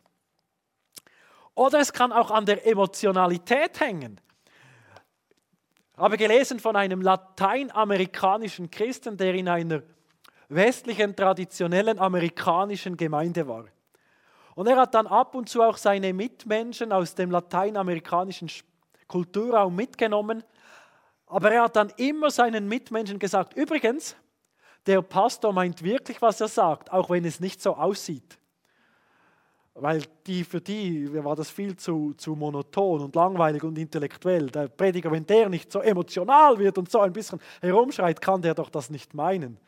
Oder 1.54 1.80
es 1.80 1.92
kann 1.92 2.12
auch 2.12 2.30
an 2.30 2.46
der 2.46 2.64
Emotionalität 2.64 3.80
hängen. 3.80 4.20
Ich 5.94 5.98
habe 5.98 6.16
gelesen 6.16 6.60
von 6.60 6.76
einem 6.76 7.02
lateinamerikanischen 7.02 8.70
Christen, 8.70 9.16
der 9.16 9.34
in 9.34 9.48
einer 9.48 9.82
westlichen, 10.54 11.16
traditionellen 11.16 11.98
amerikanischen 11.98 12.96
Gemeinde 12.96 13.46
war. 13.46 13.64
Und 14.54 14.66
er 14.66 14.76
hat 14.76 14.94
dann 14.94 15.06
ab 15.06 15.34
und 15.34 15.48
zu 15.48 15.62
auch 15.62 15.76
seine 15.76 16.12
Mitmenschen 16.12 16.92
aus 16.92 17.14
dem 17.14 17.30
lateinamerikanischen 17.30 18.50
Kulturraum 19.08 19.74
mitgenommen. 19.74 20.44
Aber 21.26 21.50
er 21.50 21.62
hat 21.62 21.76
dann 21.76 21.90
immer 21.96 22.30
seinen 22.30 22.68
Mitmenschen 22.68 23.18
gesagt, 23.18 23.54
übrigens, 23.54 24.14
der 24.86 25.00
Pastor 25.00 25.52
meint 25.52 25.82
wirklich, 25.82 26.20
was 26.20 26.40
er 26.40 26.48
sagt, 26.48 26.92
auch 26.92 27.08
wenn 27.08 27.24
es 27.24 27.40
nicht 27.40 27.62
so 27.62 27.74
aussieht. 27.74 28.38
Weil 29.74 30.02
die, 30.26 30.44
für 30.44 30.60
die 30.60 31.24
war 31.24 31.34
das 31.34 31.50
viel 31.50 31.76
zu, 31.76 32.12
zu 32.14 32.34
monoton 32.34 33.00
und 33.00 33.14
langweilig 33.14 33.64
und 33.64 33.78
intellektuell. 33.78 34.50
Der 34.50 34.68
Prediger, 34.68 35.10
wenn 35.10 35.24
der 35.24 35.48
nicht 35.48 35.72
so 35.72 35.80
emotional 35.80 36.58
wird 36.58 36.76
und 36.76 36.90
so 36.90 37.00
ein 37.00 37.12
bisschen 37.12 37.40
herumschreit, 37.62 38.20
kann 38.20 38.42
der 38.42 38.54
doch 38.54 38.68
das 38.68 38.90
nicht 38.90 39.14
meinen 39.14 39.58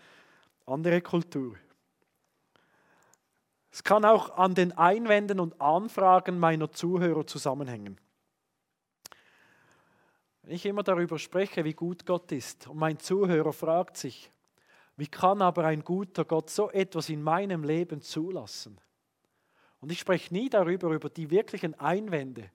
andere 0.67 1.01
Kultur. 1.01 1.57
Es 3.71 3.83
kann 3.83 4.05
auch 4.05 4.37
an 4.37 4.55
den 4.55 4.73
Einwänden 4.73 5.41
und 5.41 5.61
Anfragen 5.61 6.39
meiner 6.39 6.71
Zuhörer 6.71 7.27
zusammenhängen. 7.27 7.99
Wenn 10.43 10.55
ich 10.55 10.67
immer 10.67 10.83
darüber 10.83 11.19
spreche, 11.19 11.65
wie 11.65 11.73
gut 11.73 12.07
Gott 12.07 12.31
ist, 12.31 12.69
und 12.69 12.77
mein 12.77 12.99
Zuhörer 12.99 13.53
fragt 13.53 13.97
sich, 13.97 14.31
wie 14.97 15.09
kann 15.09 15.43
aber 15.43 15.65
ein 15.65 15.83
guter 15.83 16.25
Gott 16.25 16.51
so 16.51 16.71
etwas 16.71 17.09
in 17.09 17.23
meinem 17.23 17.65
Leben 17.65 18.01
zulassen? 18.01 18.79
Und 19.81 19.91
ich 19.91 19.99
spreche 19.99 20.33
nie 20.33 20.49
darüber, 20.49 20.91
über 20.91 21.11
die 21.11 21.31
wirklichen 21.31 21.75
Einwände, 21.75 22.51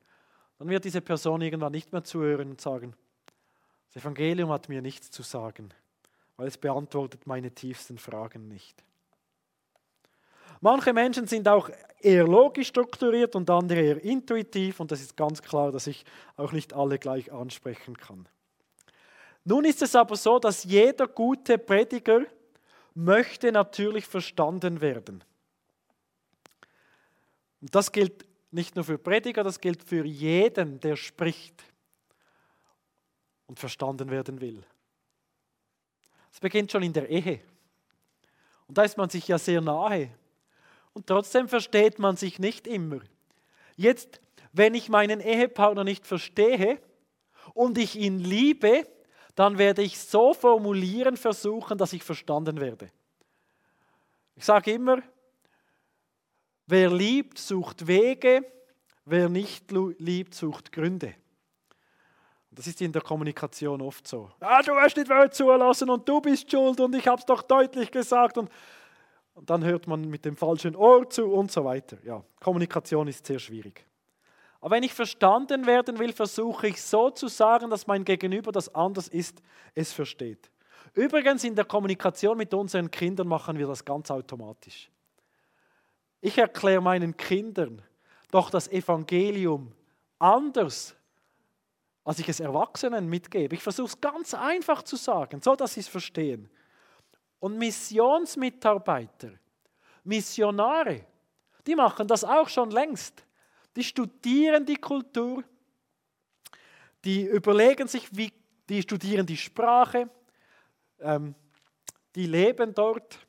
dann 0.58 0.70
wird 0.70 0.86
diese 0.86 1.02
Person 1.02 1.42
irgendwann 1.42 1.72
nicht 1.72 1.92
mehr 1.92 2.04
zuhören 2.04 2.52
und 2.52 2.62
sagen, 2.62 2.96
das 3.88 4.04
Evangelium 4.04 4.52
hat 4.52 4.70
mir 4.70 4.82
nichts 4.82 5.12
zu 5.12 5.24
sagen 5.24 5.74
weil 6.40 6.48
es 6.48 6.58
beantwortet 6.58 7.28
meine 7.28 7.52
tiefsten 7.52 7.98
Fragen 7.98 8.48
nicht. 8.48 8.82
Manche 10.62 10.94
Menschen 10.94 11.28
sind 11.28 11.50
auch 11.50 11.70
eher 12.00 12.26
logisch 12.26 12.70
strukturiert 12.70 13.36
und 13.36 13.50
andere 13.50 13.82
eher 13.82 14.02
intuitiv 14.02 14.80
und 14.80 14.90
das 14.90 15.02
ist 15.02 15.18
ganz 15.18 15.42
klar, 15.42 15.74
dass 15.74 15.86
ich 15.86 16.06
auch 16.38 16.54
nicht 16.54 16.74
alle 16.74 16.98
gleich 16.98 17.30
ansprechen 17.30 17.98
kann. 17.98 18.30
Nun 19.44 19.66
ist 19.66 19.82
es 19.82 19.98
aber 19.98 20.16
so, 20.16 20.40
dass 20.40 20.64
jeder 20.64 21.10
gute 21.10 21.58
Prediger 21.58 22.22
möchte 22.94 23.52
natürlich 23.52 24.06
verstanden 24.06 24.80
werden. 24.80 25.22
Und 27.60 27.76
das 27.76 27.92
gilt 27.92 28.26
nicht 28.50 28.78
nur 28.78 28.86
für 28.86 28.98
Prediger, 28.98 29.44
das 29.44 29.60
gilt 29.60 29.84
für 29.84 30.06
jeden, 30.06 30.80
der 30.80 30.96
spricht 30.96 31.62
und 33.46 33.60
verstanden 33.60 34.10
werden 34.10 34.40
will. 34.40 34.64
Es 36.40 36.42
beginnt 36.42 36.72
schon 36.72 36.84
in 36.84 36.94
der 36.94 37.10
Ehe. 37.10 37.42
Und 38.66 38.78
da 38.78 38.84
ist 38.84 38.96
man 38.96 39.10
sich 39.10 39.28
ja 39.28 39.38
sehr 39.38 39.60
nahe. 39.60 40.10
Und 40.94 41.06
trotzdem 41.06 41.50
versteht 41.50 42.00
man 42.00 42.16
sich 42.16 42.40
nicht 42.40 42.66
immer. 42.66 43.02
Jetzt, 43.76 44.22
wenn 44.54 44.74
ich 44.74 44.88
meinen 44.88 45.20
Ehepartner 45.20 45.84
nicht 45.84 46.08
verstehe 46.08 46.80
und 47.54 47.78
ich 47.78 47.98
ihn 47.98 48.20
liebe, 48.20 48.88
dann 49.36 49.58
werde 49.58 49.82
ich 49.82 50.00
so 50.00 50.34
formulieren 50.34 51.18
versuchen, 51.18 51.78
dass 51.78 51.92
ich 51.92 52.04
verstanden 52.04 52.62
werde. 52.62 52.90
Ich 54.38 54.46
sage 54.46 54.72
immer, 54.72 55.04
wer 56.68 56.90
liebt, 56.90 57.38
sucht 57.38 57.86
Wege, 57.86 58.46
wer 59.04 59.28
nicht 59.28 59.72
liebt, 59.72 60.34
sucht 60.34 60.72
Gründe. 60.72 61.16
Das 62.60 62.68
ist 62.68 62.82
in 62.82 62.92
der 62.92 63.02
Kommunikation 63.02 63.82
oft 63.82 64.06
so. 64.06 64.30
Ah, 64.42 64.62
du 64.62 64.76
hast 64.76 64.98
nicht 64.98 65.10
zulassen 65.34 65.90
und 65.90 66.10
du 66.10 66.20
bist 66.20 66.52
schuld 66.52 66.78
und 66.82 66.94
ich 66.94 67.08
habe 67.08 67.18
es 67.18 67.26
doch 67.26 67.42
deutlich 67.42 67.90
gesagt. 67.90 68.38
Und, 68.38 68.50
und 69.34 69.50
dann 69.50 69.64
hört 69.64 69.88
man 69.88 70.02
mit 70.10 70.26
dem 70.26 70.36
falschen 70.36 70.76
Ohr 70.76 71.10
zu 71.10 71.28
und 71.28 71.50
so 71.50 71.64
weiter. 71.64 71.98
Ja, 72.04 72.22
Kommunikation 72.42 73.08
ist 73.08 73.26
sehr 73.26 73.40
schwierig. 73.40 73.86
Aber 74.60 74.76
wenn 74.76 74.84
ich 74.84 74.94
verstanden 74.94 75.66
werden 75.68 76.00
will, 76.00 76.12
versuche 76.12 76.68
ich 76.68 76.82
so 76.82 77.10
zu 77.12 77.30
sagen, 77.30 77.70
dass 77.70 77.88
mein 77.88 78.04
Gegenüber, 78.04 78.52
das 78.52 78.76
anders 78.76 79.08
ist, 79.08 79.42
es 79.74 79.94
versteht. 79.94 80.52
Übrigens 80.94 81.46
in 81.46 81.56
der 81.56 81.64
Kommunikation 81.64 82.38
mit 82.38 82.54
unseren 82.54 82.92
Kindern 82.92 83.30
machen 83.30 83.58
wir 83.58 83.68
das 83.68 83.86
ganz 83.86 84.12
automatisch. 84.12 84.92
Ich 86.20 86.38
erkläre 86.38 86.82
meinen 86.82 87.16
Kindern 87.16 87.82
doch 88.32 88.50
das 88.50 88.68
Evangelium 88.68 89.72
anders 90.20 90.99
als 92.10 92.18
ich 92.18 92.28
es 92.28 92.40
Erwachsenen 92.40 93.08
mitgebe. 93.08 93.54
Ich 93.54 93.62
versuche 93.62 93.90
es 93.90 94.02
ganz 94.02 94.34
einfach 94.34 94.82
zu 94.82 94.96
sagen, 94.96 95.44
so 95.44 95.56
dass 95.56 95.76
sie 95.76 95.82
es 95.82 95.88
verstehen. 95.88 96.50
Und 97.38 97.60
Missionsmitarbeiter, 97.60 99.30
Missionare, 100.04 101.06
die 101.68 101.76
machen 101.76 102.08
das 102.08 102.24
auch 102.24 102.50
schon 102.50 102.72
längst. 102.72 103.24
Die 103.76 103.84
studieren 103.84 104.66
die 104.66 104.78
Kultur, 104.78 105.44
die 107.06 107.26
überlegen 107.26 107.88
sich, 107.88 108.10
wie, 108.18 108.34
die 108.68 108.82
studieren 108.82 109.28
die 109.28 109.38
Sprache, 109.38 110.10
ähm, 111.02 111.36
die 112.16 112.26
leben 112.26 112.74
dort 112.74 113.20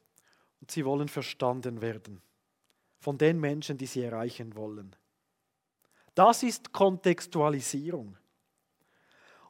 und 0.63 0.71
sie 0.71 0.87
wollen 0.87 1.09
verstanden 1.09 1.83
werden 1.83 2.23
von 2.99 3.19
den 3.19 3.39
Menschen, 3.39 3.77
die 3.77 3.85
sie 3.85 4.05
erreichen 4.05 4.57
wollen. 4.57 4.97
Das 6.15 6.43
ist 6.43 6.73
Kontextualisierung. 6.73 8.17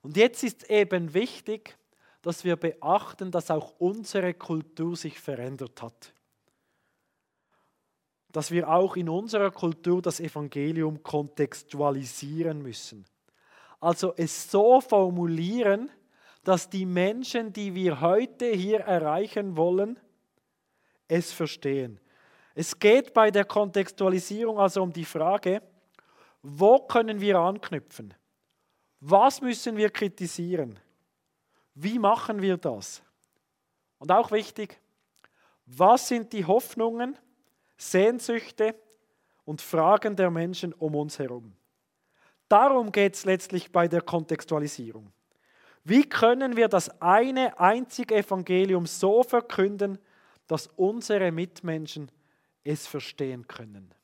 Und 0.03 0.16
jetzt 0.16 0.42
ist 0.42 0.70
eben 0.70 1.12
wichtig, 1.14 1.76
dass 2.22 2.44
wir 2.44 2.57
beachten, 2.57 3.30
dass 3.30 3.51
auch 3.51 3.74
unsere 3.78 4.34
Kultur 4.34 4.96
sich 4.96 5.18
verändert 5.18 5.82
hat. 5.82 6.12
Dass 8.32 8.51
wir 8.51 8.68
auch 8.68 8.96
in 8.96 9.09
unserer 9.09 9.51
Kultur 9.51 10.03
das 10.03 10.20
Evangelium 10.20 11.03
kontextualisieren 11.03 12.62
müssen. 12.62 13.05
Also 13.80 14.14
es 14.16 14.51
so 14.51 14.80
formulieren, 14.80 15.90
dass 16.44 16.68
die 16.68 16.86
Menschen, 16.86 17.53
die 17.53 17.74
wir 17.74 18.01
heute 18.01 18.46
hier 18.46 18.80
erreichen 18.80 19.57
wollen, 19.57 19.98
es 21.09 21.32
verstehen. 21.32 21.98
Es 22.55 22.78
geht 22.78 23.12
bei 23.12 23.30
der 23.30 23.44
Kontextualisierung 23.44 24.59
also 24.59 24.82
um 24.82 24.92
die 24.92 25.05
Frage, 25.05 25.62
wo 26.42 26.78
können 26.78 27.20
wir 27.20 27.38
anknüpfen? 27.38 28.14
Was 29.01 29.40
müssen 29.40 29.76
wir 29.76 29.90
kritisieren? 29.90 30.78
Wie 31.74 31.98
machen 31.98 32.42
wir 32.42 32.57
das? 32.57 33.03
Und 33.98 34.12
auch 34.12 34.30
wichtig, 34.30 34.78
was 35.64 36.09
sind 36.09 36.32
die 36.32 36.44
Hoffnungen, 36.44 37.18
Sehnsüchte 37.76 38.74
und 39.44 39.62
Fragen 39.62 40.16
der 40.16 40.30
Menschen 40.30 40.74
um 40.74 40.94
uns 40.94 41.18
herum? 41.18 41.55
Darum 42.48 42.92
geht 42.92 43.14
es 43.14 43.24
letztlich 43.24 43.70
bei 43.70 43.88
der 43.88 44.03
Kontextualisierung. 44.03 45.12
Wie 45.84 46.07
können 46.07 46.57
wir 46.57 46.68
das 46.68 47.01
eine 47.01 47.59
einzige 47.59 48.16
Evangelium 48.16 48.86
so 48.86 49.22
verkünden, 49.22 49.98
dass 50.46 50.66
unsere 50.66 51.30
Mitmenschen 51.30 52.11
es 52.64 52.86
verstehen 52.86 53.46
können? 53.46 53.94